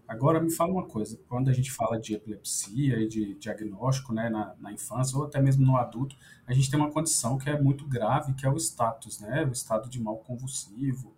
Agora, 0.07 0.39
me 0.39 0.49
fala 0.49 0.71
uma 0.71 0.85
coisa, 0.85 1.19
quando 1.27 1.49
a 1.49 1.53
gente 1.53 1.69
fala 1.69 1.99
de 1.99 2.15
epilepsia 2.15 2.97
e 2.97 3.07
de 3.07 3.35
diagnóstico 3.35 4.13
né, 4.13 4.29
na, 4.29 4.55
na, 4.57 4.71
infância 4.71 5.17
ou 5.17 5.25
até 5.25 5.39
mesmo 5.39 5.65
no 5.65 5.75
adulto, 5.75 6.15
a 6.47 6.53
gente 6.53 6.71
tem 6.71 6.79
uma 6.79 6.89
condição 6.89 7.37
que 7.37 7.49
é 7.49 7.61
muito 7.61 7.85
grave, 7.85 8.33
que 8.33 8.45
é 8.45 8.49
o 8.49 8.57
status, 8.57 9.19
né? 9.19 9.43
O 9.43 9.51
estado 9.51 9.89
de 9.89 10.01
mal 10.01 10.17
convulsivo, 10.17 11.13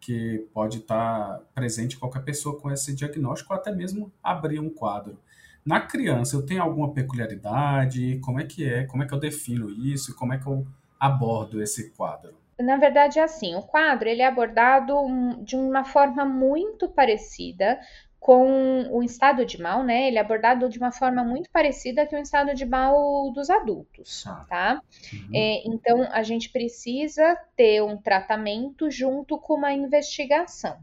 que 0.00 0.44
pode 0.52 0.78
estar 0.78 1.40
presente 1.54 1.96
em 1.96 1.98
qualquer 1.98 2.24
pessoa 2.24 2.58
com 2.60 2.70
esse 2.70 2.92
diagnóstico 2.92 3.54
ou 3.54 3.58
até 3.58 3.72
mesmo 3.72 4.12
abrir 4.20 4.58
um 4.58 4.68
quadro. 4.68 5.16
Na 5.64 5.80
criança, 5.80 6.36
eu 6.36 6.44
tenho 6.44 6.62
alguma 6.62 6.92
peculiaridade? 6.92 8.18
Como 8.20 8.40
é 8.40 8.44
que 8.44 8.68
é? 8.68 8.84
Como 8.84 9.02
é 9.02 9.06
que 9.06 9.14
eu 9.14 9.20
defino 9.20 9.70
isso? 9.70 10.14
Como 10.16 10.32
é 10.32 10.38
que 10.38 10.46
eu 10.46 10.66
abordo 10.98 11.62
esse 11.62 11.90
quadro? 11.90 12.34
Na 12.60 12.76
verdade, 12.76 13.18
é 13.18 13.22
assim, 13.22 13.54
o 13.54 13.62
quadro 13.62 14.08
ele 14.08 14.22
é 14.22 14.26
abordado 14.26 14.94
de 15.42 15.56
uma 15.56 15.84
forma 15.84 16.24
muito 16.24 16.88
parecida 16.88 17.78
com 18.20 18.86
o 18.92 19.02
estado 19.02 19.44
de 19.44 19.60
mal, 19.60 19.82
né? 19.82 20.06
Ele 20.06 20.16
é 20.16 20.20
abordado 20.20 20.68
de 20.68 20.78
uma 20.78 20.92
forma 20.92 21.24
muito 21.24 21.50
parecida 21.50 22.06
com 22.06 22.14
o 22.14 22.20
estado 22.20 22.54
de 22.54 22.64
mal 22.64 23.32
dos 23.32 23.50
adultos, 23.50 24.24
ah. 24.28 24.46
tá? 24.48 24.82
Uhum. 25.12 25.30
É, 25.34 25.62
então, 25.66 26.08
a 26.12 26.22
gente 26.22 26.48
precisa 26.50 27.36
ter 27.56 27.82
um 27.82 27.96
tratamento 27.96 28.88
junto 28.88 29.38
com 29.38 29.54
uma 29.54 29.72
investigação 29.72 30.76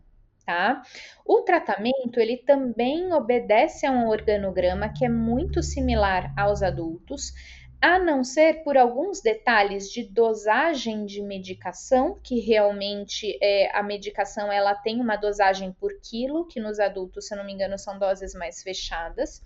tá? 0.49 0.81
O 1.23 1.41
tratamento, 1.41 2.19
ele 2.19 2.38
também 2.38 3.13
obedece 3.13 3.85
a 3.85 3.91
um 3.91 4.07
organograma 4.07 4.89
que 4.89 5.05
é 5.05 5.09
muito 5.09 5.62
similar 5.62 6.33
aos 6.35 6.63
adultos, 6.63 7.31
a 7.79 7.99
não 7.99 8.23
ser 8.23 8.63
por 8.63 8.75
alguns 8.75 9.21
detalhes 9.21 9.91
de 9.91 10.03
dosagem 10.03 11.05
de 11.05 11.21
medicação, 11.21 12.19
que 12.23 12.39
realmente 12.39 13.38
é, 13.39 13.69
a 13.77 13.83
medicação 13.83 14.51
ela 14.51 14.73
tem 14.73 14.99
uma 14.99 15.17
dosagem 15.17 15.71
por 15.71 15.91
quilo, 16.01 16.47
que 16.47 16.59
nos 16.59 16.79
adultos, 16.79 17.27
se 17.27 17.35
eu 17.35 17.38
não 17.38 17.45
me 17.45 17.53
engano, 17.53 17.77
são 17.77 17.99
doses 17.99 18.33
mais 18.33 18.63
fechadas. 18.63 19.43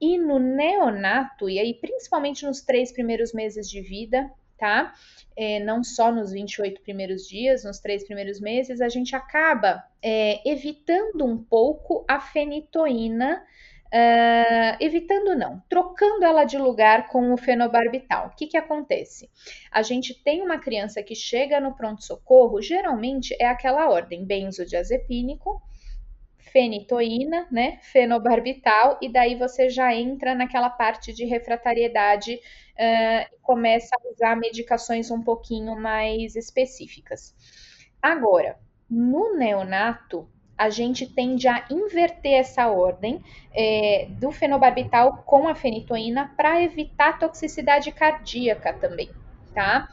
E 0.00 0.16
no 0.16 0.38
neonato, 0.38 1.50
e 1.50 1.58
aí 1.58 1.74
principalmente 1.74 2.46
nos 2.46 2.60
três 2.60 2.92
primeiros 2.92 3.32
meses 3.32 3.68
de 3.68 3.80
vida, 3.80 4.30
tá? 4.58 4.94
É, 5.36 5.58
não 5.60 5.82
só 5.82 6.12
nos 6.12 6.32
28 6.32 6.80
primeiros 6.82 7.26
dias, 7.26 7.64
nos 7.64 7.80
três 7.80 8.04
primeiros 8.04 8.40
meses, 8.40 8.80
a 8.80 8.88
gente 8.88 9.16
acaba 9.16 9.84
é, 10.02 10.40
evitando 10.48 11.24
um 11.24 11.36
pouco 11.36 12.04
a 12.08 12.20
fenitoína 12.20 13.42
Uh, 13.94 14.74
evitando 14.80 15.36
não, 15.36 15.62
trocando 15.68 16.24
ela 16.24 16.42
de 16.42 16.58
lugar 16.58 17.06
com 17.06 17.32
o 17.32 17.36
fenobarbital. 17.36 18.26
O 18.26 18.30
que, 18.30 18.48
que 18.48 18.56
acontece? 18.56 19.30
A 19.70 19.82
gente 19.82 20.20
tem 20.20 20.42
uma 20.42 20.58
criança 20.58 21.00
que 21.00 21.14
chega 21.14 21.60
no 21.60 21.76
pronto-socorro, 21.76 22.60
geralmente 22.60 23.36
é 23.38 23.46
aquela 23.46 23.88
ordem: 23.88 24.24
benzodiazepínico, 24.24 25.62
fenitoína, 26.54 27.48
né, 27.50 27.80
fenobarbital, 27.82 28.96
e 29.02 29.08
daí 29.08 29.34
você 29.34 29.68
já 29.68 29.92
entra 29.92 30.36
naquela 30.36 30.70
parte 30.70 31.12
de 31.12 31.24
refratariedade 31.24 32.34
uh, 32.34 33.34
e 33.34 33.38
começa 33.42 33.90
a 33.96 34.08
usar 34.08 34.36
medicações 34.36 35.10
um 35.10 35.20
pouquinho 35.20 35.74
mais 35.74 36.36
específicas. 36.36 37.34
Agora, 38.00 38.56
no 38.88 39.36
neonato, 39.36 40.28
a 40.56 40.70
gente 40.70 41.12
tende 41.12 41.48
a 41.48 41.66
inverter 41.68 42.34
essa 42.34 42.68
ordem 42.68 43.20
é, 43.52 44.06
do 44.10 44.30
fenobarbital 44.30 45.24
com 45.24 45.48
a 45.48 45.56
fenitoína 45.56 46.32
para 46.36 46.62
evitar 46.62 47.18
toxicidade 47.18 47.90
cardíaca 47.90 48.72
também, 48.74 49.10
tá? 49.52 49.88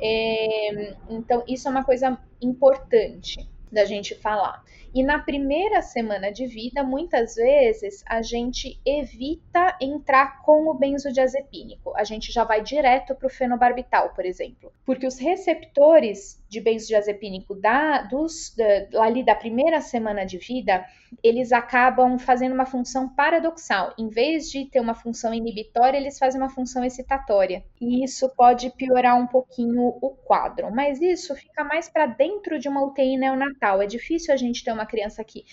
É, 0.00 0.94
então, 1.10 1.42
isso 1.48 1.66
é 1.66 1.70
uma 1.72 1.82
coisa 1.82 2.16
importante 2.40 3.52
da 3.74 3.84
gente 3.84 4.14
falar. 4.14 4.62
E 4.94 5.02
na 5.02 5.18
primeira 5.18 5.82
semana 5.82 6.30
de 6.30 6.46
vida, 6.46 6.84
muitas 6.84 7.34
vezes 7.34 8.04
a 8.06 8.22
gente 8.22 8.80
evita 8.86 9.76
entrar 9.80 10.40
com 10.42 10.68
o 10.68 10.74
benzodiazepínico. 10.74 11.92
A 11.96 12.04
gente 12.04 12.30
já 12.32 12.44
vai 12.44 12.62
direto 12.62 13.14
para 13.14 13.26
o 13.26 13.30
fenobarbital, 13.30 14.10
por 14.10 14.24
exemplo, 14.24 14.72
porque 14.86 15.06
os 15.06 15.18
receptores 15.18 16.40
de 16.48 16.60
benzodiazepínico 16.60 17.54
da, 17.54 18.02
dos, 18.02 18.54
da, 18.56 19.02
ali 19.02 19.24
da 19.24 19.34
primeira 19.34 19.80
semana 19.80 20.24
de 20.24 20.38
vida, 20.38 20.84
eles 21.22 21.52
acabam 21.52 22.18
fazendo 22.18 22.52
uma 22.52 22.66
função 22.66 23.08
paradoxal. 23.08 23.94
Em 23.98 24.08
vez 24.08 24.50
de 24.50 24.64
ter 24.66 24.80
uma 24.80 24.94
função 24.94 25.32
inibitória, 25.32 25.96
eles 25.98 26.18
fazem 26.18 26.40
uma 26.40 26.50
função 26.50 26.84
excitatória. 26.84 27.64
E 27.80 28.04
isso 28.04 28.28
pode 28.36 28.70
piorar 28.70 29.16
um 29.16 29.26
pouquinho 29.26 29.82
o 30.00 30.10
quadro. 30.10 30.72
Mas 30.72 31.00
isso 31.00 31.34
fica 31.34 31.64
mais 31.64 31.88
para 31.88 32.06
dentro 32.06 32.58
de 32.58 32.68
uma 32.68 32.84
UTI 32.84 33.16
neonatal. 33.16 33.82
É 33.82 33.86
difícil 33.86 34.32
a 34.32 34.36
gente 34.36 34.64
ter 34.64 34.72
uma 34.72 34.86
criança 34.86 35.22
que 35.24 35.44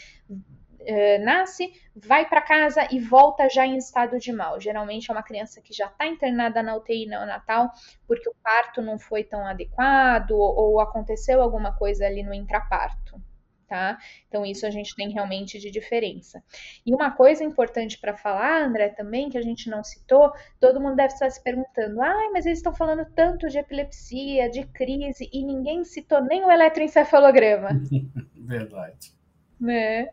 Uh, 0.81 1.23
nasce, 1.23 1.71
vai 1.95 2.27
para 2.27 2.41
casa 2.41 2.87
e 2.91 2.99
volta 2.99 3.47
já 3.49 3.65
em 3.65 3.77
estado 3.77 4.17
de 4.17 4.31
mal. 4.31 4.59
Geralmente 4.59 5.09
é 5.09 5.13
uma 5.13 5.23
criança 5.23 5.61
que 5.61 5.73
já 5.73 5.85
está 5.85 6.07
internada 6.07 6.63
na 6.63 6.75
UTI 6.75 7.05
neonatal 7.05 7.69
porque 8.07 8.27
o 8.29 8.35
parto 8.43 8.81
não 8.81 8.97
foi 8.97 9.23
tão 9.23 9.45
adequado 9.45 10.31
ou, 10.31 10.55
ou 10.55 10.79
aconteceu 10.79 11.41
alguma 11.41 11.75
coisa 11.75 12.05
ali 12.05 12.23
no 12.23 12.33
intraparto. 12.33 13.21
Tá? 13.67 13.97
Então, 14.27 14.45
isso 14.45 14.65
a 14.65 14.69
gente 14.69 14.93
tem 14.97 15.11
realmente 15.11 15.57
de 15.57 15.71
diferença. 15.71 16.43
E 16.85 16.93
uma 16.93 17.11
coisa 17.11 17.41
importante 17.41 17.97
para 17.97 18.17
falar, 18.17 18.63
André, 18.63 18.89
também, 18.89 19.29
que 19.29 19.37
a 19.37 19.41
gente 19.41 19.69
não 19.69 19.81
citou, 19.81 20.29
todo 20.59 20.81
mundo 20.81 20.97
deve 20.97 21.13
estar 21.13 21.29
se 21.29 21.41
perguntando: 21.41 22.01
ai, 22.01 22.31
mas 22.33 22.45
eles 22.45 22.59
estão 22.59 22.75
falando 22.75 23.05
tanto 23.15 23.47
de 23.47 23.57
epilepsia, 23.57 24.49
de 24.49 24.65
crise, 24.67 25.29
e 25.31 25.41
ninguém 25.45 25.85
citou 25.85 26.21
nem 26.21 26.43
o 26.43 26.51
eletroencefalograma. 26.51 27.69
Verdade 28.35 29.20
né? 29.62 30.10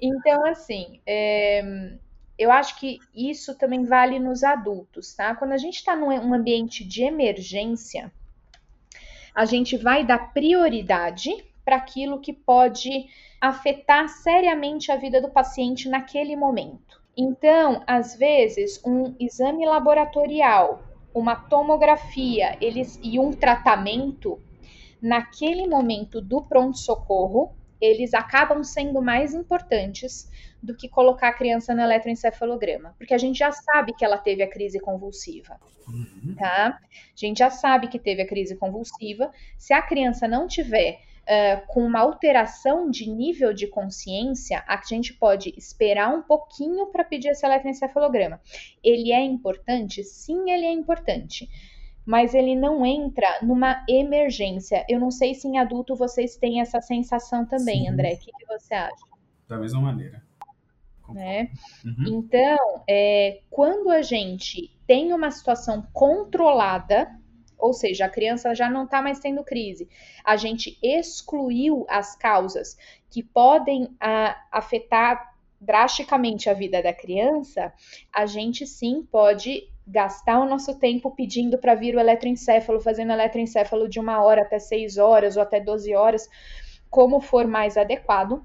Então, 0.00 0.44
assim, 0.46 1.00
é, 1.06 1.96
eu 2.38 2.52
acho 2.52 2.78
que 2.78 2.98
isso 3.14 3.56
também 3.56 3.84
vale 3.84 4.18
nos 4.18 4.44
adultos, 4.44 5.14
tá? 5.14 5.34
Quando 5.34 5.52
a 5.52 5.58
gente 5.58 5.76
está 5.76 5.96
num 5.96 6.34
ambiente 6.34 6.84
de 6.84 7.02
emergência, 7.02 8.12
a 9.34 9.44
gente 9.44 9.76
vai 9.76 10.04
dar 10.04 10.32
prioridade 10.32 11.44
para 11.64 11.76
aquilo 11.76 12.20
que 12.20 12.32
pode 12.32 13.08
afetar 13.40 14.08
seriamente 14.08 14.92
a 14.92 14.96
vida 14.96 15.20
do 15.20 15.28
paciente 15.28 15.88
naquele 15.88 16.36
momento. 16.36 17.02
Então, 17.16 17.82
às 17.86 18.16
vezes, 18.16 18.80
um 18.84 19.14
exame 19.18 19.64
laboratorial, 19.64 20.82
uma 21.14 21.36
tomografia 21.36 22.56
eles, 22.60 22.98
e 23.02 23.18
um 23.18 23.32
tratamento, 23.32 24.40
naquele 25.00 25.66
momento 25.66 26.20
do 26.20 26.42
pronto-socorro, 26.42 27.52
eles 27.80 28.14
acabam 28.14 28.62
sendo 28.62 29.02
mais 29.02 29.34
importantes 29.34 30.30
do 30.62 30.74
que 30.74 30.88
colocar 30.88 31.28
a 31.28 31.32
criança 31.32 31.74
no 31.74 31.82
eletroencefalograma, 31.82 32.94
porque 32.96 33.14
a 33.14 33.18
gente 33.18 33.38
já 33.38 33.52
sabe 33.52 33.92
que 33.92 34.04
ela 34.04 34.16
teve 34.16 34.42
a 34.42 34.48
crise 34.48 34.80
convulsiva, 34.80 35.60
uhum. 35.86 36.34
tá? 36.36 36.78
A 36.80 37.16
gente 37.16 37.38
já 37.38 37.50
sabe 37.50 37.88
que 37.88 37.98
teve 37.98 38.22
a 38.22 38.26
crise 38.26 38.56
convulsiva. 38.56 39.30
Se 39.58 39.74
a 39.74 39.82
criança 39.82 40.26
não 40.26 40.46
tiver 40.46 41.00
uh, 41.24 41.66
com 41.66 41.84
uma 41.84 42.00
alteração 42.00 42.90
de 42.90 43.10
nível 43.10 43.52
de 43.52 43.66
consciência, 43.66 44.64
a 44.66 44.80
gente 44.86 45.12
pode 45.12 45.52
esperar 45.56 46.14
um 46.14 46.22
pouquinho 46.22 46.86
para 46.86 47.04
pedir 47.04 47.28
esse 47.28 47.44
eletroencefalograma. 47.44 48.40
Ele 48.82 49.12
é 49.12 49.20
importante? 49.20 50.02
Sim, 50.02 50.50
ele 50.50 50.64
é 50.64 50.72
importante 50.72 51.48
mas 52.04 52.34
ele 52.34 52.54
não 52.54 52.84
entra 52.84 53.38
numa 53.42 53.84
emergência. 53.88 54.84
Eu 54.88 55.00
não 55.00 55.10
sei 55.10 55.34
se 55.34 55.48
em 55.48 55.58
adulto 55.58 55.96
vocês 55.96 56.36
têm 56.36 56.60
essa 56.60 56.80
sensação 56.80 57.46
também, 57.46 57.82
Sim. 57.82 57.88
André. 57.88 58.14
O 58.14 58.18
que, 58.18 58.30
que, 58.32 58.46
você 58.46 58.74
acha? 58.74 59.04
Da 59.48 59.58
mesma 59.58 59.80
maneira. 59.80 60.22
Né? 61.08 61.50
Uhum. 61.84 62.18
Então, 62.18 62.82
é, 62.88 63.40
quando 63.50 63.90
a 63.90 64.02
gente 64.02 64.70
tem 64.86 65.12
uma 65.12 65.30
situação 65.30 65.86
controlada, 65.92 67.10
ou 67.58 67.72
seja, 67.72 68.06
a 68.06 68.10
criança 68.10 68.54
já 68.54 68.68
não 68.68 68.84
está 68.84 69.00
mais 69.00 69.18
tendo 69.18 69.44
crise, 69.44 69.88
a 70.24 70.36
gente 70.36 70.78
excluiu 70.82 71.86
as 71.88 72.16
causas 72.16 72.76
que 73.10 73.22
podem 73.22 73.94
a, 74.00 74.36
afetar 74.50 75.34
drasticamente 75.60 76.50
a 76.50 76.54
vida 76.54 76.82
da 76.82 76.92
criança, 76.92 77.72
a 78.12 78.26
gente 78.26 78.66
sim 78.66 79.02
pode 79.02 79.68
gastar 79.86 80.40
o 80.40 80.48
nosso 80.48 80.78
tempo 80.78 81.10
pedindo 81.10 81.58
para 81.58 81.74
vir 81.74 81.94
o 81.94 82.00
eletroencefalo, 82.00 82.80
fazendo 82.80 83.12
eletroencefalo 83.12 83.88
de 83.88 84.00
uma 84.00 84.22
hora 84.22 84.42
até 84.42 84.58
seis 84.58 84.96
horas 84.98 85.36
ou 85.36 85.42
até 85.42 85.60
12 85.60 85.94
horas, 85.94 86.28
como 86.90 87.20
for 87.20 87.46
mais 87.46 87.76
adequado 87.76 88.44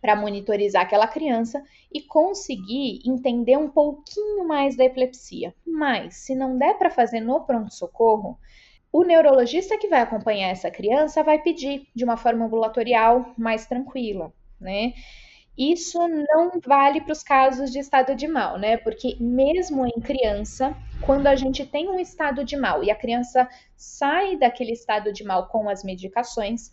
para 0.00 0.16
monitorizar 0.16 0.82
aquela 0.82 1.06
criança 1.06 1.62
e 1.92 2.00
conseguir 2.00 3.00
entender 3.04 3.56
um 3.56 3.68
pouquinho 3.68 4.46
mais 4.46 4.76
da 4.76 4.84
epilepsia. 4.84 5.54
Mas, 5.66 6.16
se 6.16 6.34
não 6.34 6.56
der 6.56 6.78
para 6.78 6.90
fazer 6.90 7.20
no 7.20 7.40
pronto-socorro, 7.40 8.38
o 8.92 9.02
neurologista 9.02 9.76
que 9.76 9.88
vai 9.88 10.00
acompanhar 10.00 10.48
essa 10.48 10.70
criança 10.70 11.22
vai 11.22 11.40
pedir 11.42 11.88
de 11.94 12.04
uma 12.04 12.16
forma 12.16 12.44
ambulatorial 12.44 13.34
mais 13.36 13.66
tranquila, 13.66 14.32
né? 14.60 14.94
Isso 15.56 15.98
não 16.06 16.60
vale 16.64 17.00
para 17.00 17.12
os 17.12 17.22
casos 17.22 17.70
de 17.72 17.78
estado 17.78 18.14
de 18.14 18.28
mal, 18.28 18.58
né? 18.58 18.76
Porque 18.76 19.16
mesmo 19.18 19.86
em 19.86 20.00
criança, 20.00 20.76
quando 21.00 21.26
a 21.26 21.34
gente 21.34 21.64
tem 21.64 21.88
um 21.88 21.98
estado 21.98 22.44
de 22.44 22.56
mal 22.56 22.84
e 22.84 22.90
a 22.90 22.94
criança 22.94 23.48
sai 23.74 24.36
daquele 24.36 24.72
estado 24.72 25.12
de 25.12 25.24
mal 25.24 25.48
com 25.48 25.68
as 25.68 25.82
medicações, 25.82 26.72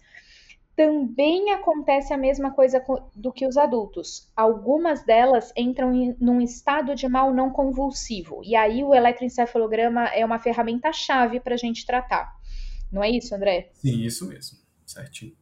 também 0.75 1.51
acontece 1.51 2.13
a 2.13 2.17
mesma 2.17 2.51
coisa 2.51 2.83
do 3.15 3.31
que 3.31 3.45
os 3.45 3.57
adultos. 3.57 4.29
Algumas 4.35 5.05
delas 5.05 5.53
entram 5.55 5.93
em 5.93 6.15
num 6.19 6.41
estado 6.41 6.95
de 6.95 7.07
mal 7.07 7.33
não 7.33 7.51
convulsivo. 7.51 8.41
E 8.43 8.55
aí 8.55 8.83
o 8.83 8.93
eletroencefalograma 8.93 10.05
é 10.07 10.25
uma 10.25 10.39
ferramenta 10.39 10.91
chave 10.91 11.39
para 11.39 11.53
a 11.53 11.57
gente 11.57 11.85
tratar. 11.85 12.35
Não 12.91 13.03
é 13.03 13.09
isso, 13.09 13.33
André? 13.33 13.69
Sim, 13.73 14.01
isso 14.01 14.27
mesmo. 14.27 14.57
Certinho. 14.85 15.33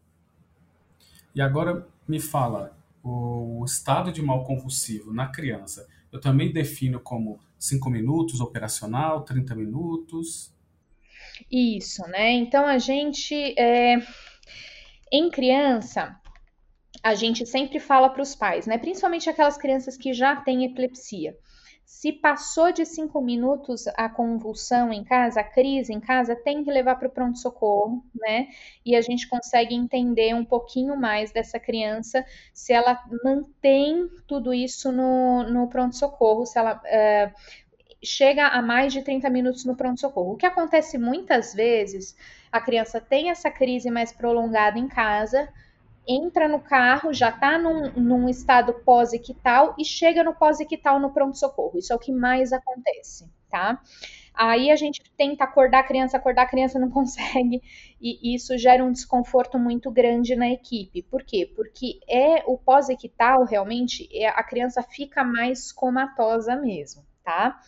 E 1.33 1.41
agora 1.41 1.87
me 2.07 2.19
fala, 2.19 2.77
o 3.03 3.63
estado 3.65 4.11
de 4.11 4.21
mal 4.21 4.43
convulsivo 4.43 5.13
na 5.13 5.27
criança, 5.27 5.87
eu 6.11 6.19
também 6.19 6.51
defino 6.51 6.99
como 6.99 7.39
5 7.57 7.89
minutos 7.89 8.41
operacional, 8.41 9.23
30 9.23 9.55
minutos. 9.55 10.53
Isso, 11.49 12.01
né? 12.07 12.31
Então 12.31 12.65
a 12.65 12.77
gente, 12.77 13.35
é... 13.57 13.97
em 15.11 15.29
criança, 15.29 16.19
a 17.03 17.15
gente 17.15 17.45
sempre 17.45 17.79
fala 17.79 18.09
para 18.09 18.21
os 18.21 18.35
pais, 18.35 18.67
né? 18.67 18.77
Principalmente 18.77 19.29
aquelas 19.29 19.57
crianças 19.57 19.97
que 19.97 20.13
já 20.13 20.35
têm 20.35 20.65
epilepsia. 20.65 21.35
Se 21.85 22.11
passou 22.11 22.71
de 22.71 22.85
cinco 22.85 23.21
minutos 23.21 23.87
a 23.95 24.09
convulsão 24.09 24.91
em 24.91 25.03
casa, 25.03 25.41
a 25.41 25.43
crise 25.43 25.93
em 25.93 25.99
casa, 25.99 26.35
tem 26.35 26.63
que 26.63 26.71
levar 26.71 26.95
para 26.95 27.07
o 27.07 27.11
pronto-socorro, 27.11 28.03
né? 28.15 28.47
E 28.85 28.95
a 28.95 29.01
gente 29.01 29.27
consegue 29.27 29.75
entender 29.75 30.33
um 30.33 30.45
pouquinho 30.45 30.95
mais 30.95 31.31
dessa 31.31 31.59
criança, 31.59 32.25
se 32.53 32.73
ela 32.73 32.99
mantém 33.23 34.09
tudo 34.25 34.53
isso 34.53 34.91
no, 34.91 35.43
no 35.43 35.67
pronto-socorro, 35.67 36.45
se 36.45 36.57
ela. 36.57 36.81
Uh, 36.85 37.61
chega 38.03 38.47
a 38.47 38.61
mais 38.61 38.91
de 38.91 39.03
30 39.03 39.29
minutos 39.29 39.63
no 39.63 39.75
pronto-socorro. 39.75 40.33
O 40.33 40.37
que 40.37 40.45
acontece 40.45 40.97
muitas 40.97 41.53
vezes, 41.53 42.15
a 42.51 42.59
criança 42.59 42.99
tem 42.99 43.29
essa 43.29 43.51
crise 43.51 43.91
mais 43.91 44.11
prolongada 44.11 44.79
em 44.79 44.87
casa, 44.87 45.47
entra 46.07 46.47
no 46.47 46.59
carro, 46.59 47.13
já 47.13 47.29
está 47.29 47.57
num, 47.57 47.91
num, 47.91 48.29
estado 48.29 48.73
pós-equital 48.73 49.75
e 49.77 49.85
chega 49.85 50.23
no 50.23 50.33
pós-equital 50.33 50.99
no 50.99 51.11
pronto-socorro. 51.11 51.77
Isso 51.77 51.93
é 51.93 51.95
o 51.95 51.99
que 51.99 52.11
mais 52.11 52.51
acontece, 52.51 53.29
tá? 53.49 53.81
Aí 54.33 54.71
a 54.71 54.75
gente 54.75 55.01
tenta 55.17 55.43
acordar 55.43 55.79
a 55.79 55.83
criança, 55.83 56.17
acordar 56.17 56.43
a 56.43 56.49
criança 56.49 56.79
não 56.79 56.89
consegue, 56.91 57.61
e 57.99 58.33
isso 58.33 58.57
gera 58.57 58.83
um 58.83 58.91
desconforto 58.91 59.59
muito 59.59 59.91
grande 59.91 60.35
na 60.35 60.49
equipe. 60.49 61.03
Por 61.03 61.23
quê? 61.23 61.51
Porque 61.55 61.99
é 62.07 62.43
o 62.47 62.57
pós-equital, 62.57 63.43
realmente, 63.43 64.09
é, 64.11 64.27
a 64.27 64.43
criança 64.43 64.81
fica 64.81 65.23
mais 65.23 65.71
comatosa 65.71 66.55
mesmo, 66.55 67.03
tá? 67.23 67.59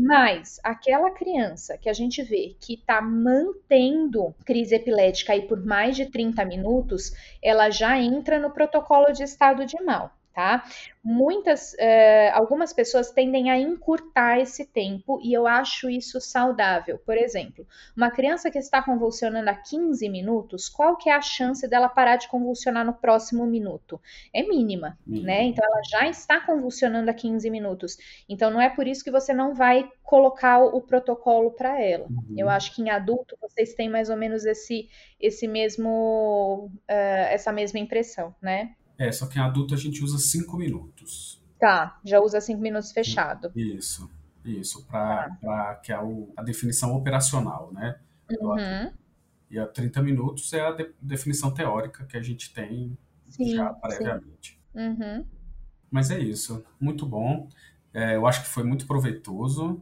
Mas 0.00 0.60
aquela 0.62 1.10
criança 1.10 1.76
que 1.76 1.88
a 1.88 1.92
gente 1.92 2.22
vê 2.22 2.56
que 2.60 2.74
está 2.74 3.02
mantendo 3.02 4.32
crise 4.44 4.76
epilética 4.76 5.32
aí 5.32 5.42
por 5.42 5.64
mais 5.64 5.96
de 5.96 6.06
30 6.06 6.44
minutos, 6.44 7.12
ela 7.42 7.68
já 7.68 7.98
entra 7.98 8.38
no 8.38 8.52
protocolo 8.52 9.12
de 9.12 9.24
estado 9.24 9.66
de 9.66 9.82
mal 9.82 10.16
tá? 10.38 10.64
Muitas, 11.02 11.72
uh, 11.72 12.30
algumas 12.32 12.72
pessoas 12.72 13.10
tendem 13.10 13.50
a 13.50 13.58
encurtar 13.58 14.38
esse 14.38 14.64
tempo 14.64 15.18
e 15.20 15.32
eu 15.32 15.48
acho 15.48 15.90
isso 15.90 16.20
saudável. 16.20 16.96
Por 17.04 17.16
exemplo, 17.16 17.66
uma 17.96 18.08
criança 18.08 18.48
que 18.48 18.58
está 18.58 18.80
convulsionando 18.80 19.50
há 19.50 19.54
15 19.54 20.08
minutos, 20.08 20.68
qual 20.68 20.96
que 20.96 21.10
é 21.10 21.12
a 21.12 21.20
chance 21.20 21.66
dela 21.66 21.88
parar 21.88 22.14
de 22.18 22.28
convulsionar 22.28 22.86
no 22.86 22.92
próximo 22.92 23.44
minuto? 23.46 24.00
É 24.32 24.44
mínima, 24.44 24.96
mínima. 25.04 25.26
né? 25.26 25.42
Então 25.42 25.64
ela 25.64 25.82
já 25.90 26.08
está 26.08 26.38
convulsionando 26.38 27.10
há 27.10 27.14
15 27.14 27.50
minutos. 27.50 27.98
Então 28.28 28.48
não 28.48 28.60
é 28.60 28.70
por 28.70 28.86
isso 28.86 29.02
que 29.02 29.10
você 29.10 29.34
não 29.34 29.54
vai 29.54 29.90
colocar 30.04 30.60
o, 30.60 30.80
protocolo 30.80 31.50
para 31.50 31.82
ela. 31.82 32.06
Uhum. 32.08 32.36
Eu 32.36 32.48
acho 32.48 32.72
que 32.72 32.80
em 32.80 32.90
adulto 32.90 33.36
vocês 33.42 33.74
têm 33.74 33.88
mais 33.88 34.08
ou 34.08 34.16
menos 34.16 34.46
esse, 34.46 34.88
esse 35.18 35.48
mesmo, 35.48 36.70
uh, 36.88 37.26
essa 37.28 37.50
mesma 37.50 37.80
impressão, 37.80 38.32
né? 38.40 38.76
É, 38.98 39.12
só 39.12 39.26
que 39.26 39.38
em 39.38 39.42
adulto 39.42 39.74
a 39.74 39.76
gente 39.76 40.02
usa 40.02 40.18
cinco 40.18 40.56
minutos. 40.56 41.40
Tá, 41.58 41.98
já 42.04 42.20
usa 42.20 42.40
cinco 42.40 42.60
minutos 42.60 42.90
fechado. 42.90 43.52
Isso, 43.54 44.10
isso, 44.44 44.84
para 44.86 45.30
tá. 45.40 45.74
que 45.76 45.92
é 45.92 46.00
o, 46.00 46.32
a 46.36 46.42
definição 46.42 46.94
operacional, 46.94 47.72
né? 47.72 47.98
Uhum. 48.40 48.92
E 49.50 49.58
a 49.58 49.66
30 49.66 50.02
minutos 50.02 50.52
é 50.52 50.60
a 50.60 50.72
de, 50.72 50.90
definição 51.00 51.52
teórica 51.52 52.04
que 52.04 52.16
a 52.16 52.22
gente 52.22 52.52
tem 52.52 52.96
sim, 53.28 53.54
já 53.54 53.72
previamente. 53.72 54.60
Uhum. 54.74 55.24
Mas 55.90 56.10
é 56.10 56.18
isso, 56.18 56.64
muito 56.78 57.06
bom. 57.06 57.48
É, 57.94 58.16
eu 58.16 58.26
acho 58.26 58.42
que 58.42 58.48
foi 58.48 58.64
muito 58.64 58.86
proveitoso. 58.86 59.80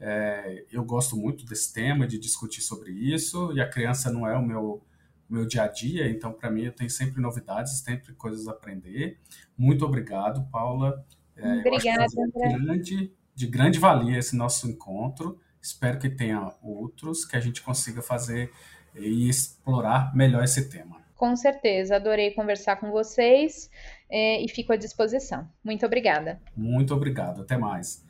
É, 0.00 0.64
eu 0.70 0.84
gosto 0.84 1.16
muito 1.16 1.44
desse 1.44 1.72
tema, 1.72 2.06
de 2.06 2.18
discutir 2.18 2.60
sobre 2.60 2.92
isso, 2.92 3.52
e 3.52 3.60
a 3.60 3.68
criança 3.68 4.12
não 4.12 4.26
é 4.26 4.36
o 4.36 4.46
meu 4.46 4.80
meu 5.28 5.46
dia 5.46 5.64
a 5.64 5.68
dia, 5.68 6.08
então 6.08 6.32
para 6.32 6.50
mim 6.50 6.64
eu 6.64 6.72
tenho 6.72 6.90
sempre 6.90 7.20
novidades, 7.20 7.78
sempre 7.80 8.14
coisas 8.14 8.48
a 8.48 8.52
aprender. 8.52 9.18
Muito 9.56 9.84
obrigado, 9.84 10.48
Paula. 10.50 11.04
É, 11.36 11.58
Obrigada, 11.58 12.06
André. 12.18 12.58
Grande, 12.58 13.12
de 13.34 13.46
grande 13.46 13.78
valia 13.78 14.18
esse 14.18 14.34
nosso 14.36 14.68
encontro. 14.68 15.38
Espero 15.60 15.98
que 15.98 16.08
tenha 16.08 16.52
outros, 16.62 17.24
que 17.24 17.36
a 17.36 17.40
gente 17.40 17.62
consiga 17.62 18.00
fazer 18.00 18.50
e 18.96 19.28
explorar 19.28 20.14
melhor 20.14 20.42
esse 20.44 20.68
tema. 20.68 20.98
Com 21.14 21.34
certeza, 21.34 21.96
adorei 21.96 22.30
conversar 22.30 22.76
com 22.76 22.92
vocês 22.92 23.68
é, 24.08 24.42
e 24.42 24.48
fico 24.48 24.72
à 24.72 24.76
disposição. 24.76 25.48
Muito 25.64 25.84
obrigada. 25.84 26.40
Muito 26.56 26.94
obrigado, 26.94 27.42
até 27.42 27.56
mais. 27.56 28.06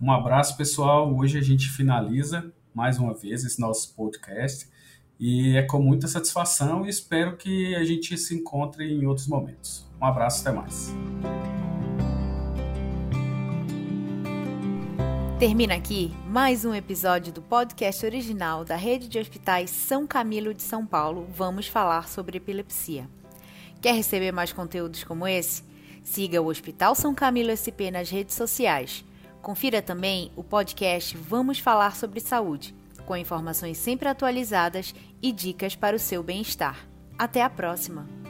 Um 0.00 0.10
abraço, 0.10 0.56
pessoal. 0.56 1.12
Hoje 1.14 1.38
a 1.38 1.42
gente 1.42 1.68
finaliza 1.68 2.52
mais 2.72 2.98
uma 2.98 3.14
vez 3.14 3.44
esse 3.44 3.60
nosso 3.60 3.94
podcast. 3.94 4.68
E 5.24 5.56
é 5.56 5.62
com 5.62 5.80
muita 5.80 6.08
satisfação 6.08 6.84
e 6.84 6.88
espero 6.88 7.36
que 7.36 7.76
a 7.76 7.84
gente 7.84 8.18
se 8.18 8.34
encontre 8.34 8.92
em 8.92 9.06
outros 9.06 9.28
momentos. 9.28 9.86
Um 10.00 10.04
abraço, 10.04 10.40
até 10.40 10.50
mais. 10.50 10.92
Termina 15.38 15.76
aqui 15.76 16.12
mais 16.26 16.64
um 16.64 16.74
episódio 16.74 17.32
do 17.32 17.40
podcast 17.40 18.04
original 18.04 18.64
da 18.64 18.74
Rede 18.74 19.06
de 19.06 19.20
Hospitais 19.20 19.70
São 19.70 20.08
Camilo 20.08 20.52
de 20.52 20.62
São 20.62 20.84
Paulo. 20.84 21.28
Vamos 21.32 21.68
falar 21.68 22.08
sobre 22.08 22.38
epilepsia. 22.38 23.08
Quer 23.80 23.94
receber 23.94 24.32
mais 24.32 24.52
conteúdos 24.52 25.04
como 25.04 25.28
esse? 25.28 25.62
Siga 26.02 26.42
o 26.42 26.48
Hospital 26.48 26.96
São 26.96 27.14
Camilo 27.14 27.54
SP 27.54 27.92
nas 27.92 28.10
redes 28.10 28.34
sociais. 28.34 29.04
Confira 29.40 29.80
também 29.80 30.32
o 30.34 30.42
podcast 30.42 31.16
Vamos 31.16 31.60
Falar 31.60 31.94
sobre 31.94 32.18
Saúde 32.18 32.81
com 33.02 33.16
informações 33.16 33.78
sempre 33.78 34.08
atualizadas 34.08 34.94
e 35.20 35.32
dicas 35.32 35.74
para 35.74 35.96
o 35.96 35.98
seu 35.98 36.22
bem-estar. 36.22 36.88
Até 37.18 37.42
a 37.42 37.50
próxima! 37.50 38.21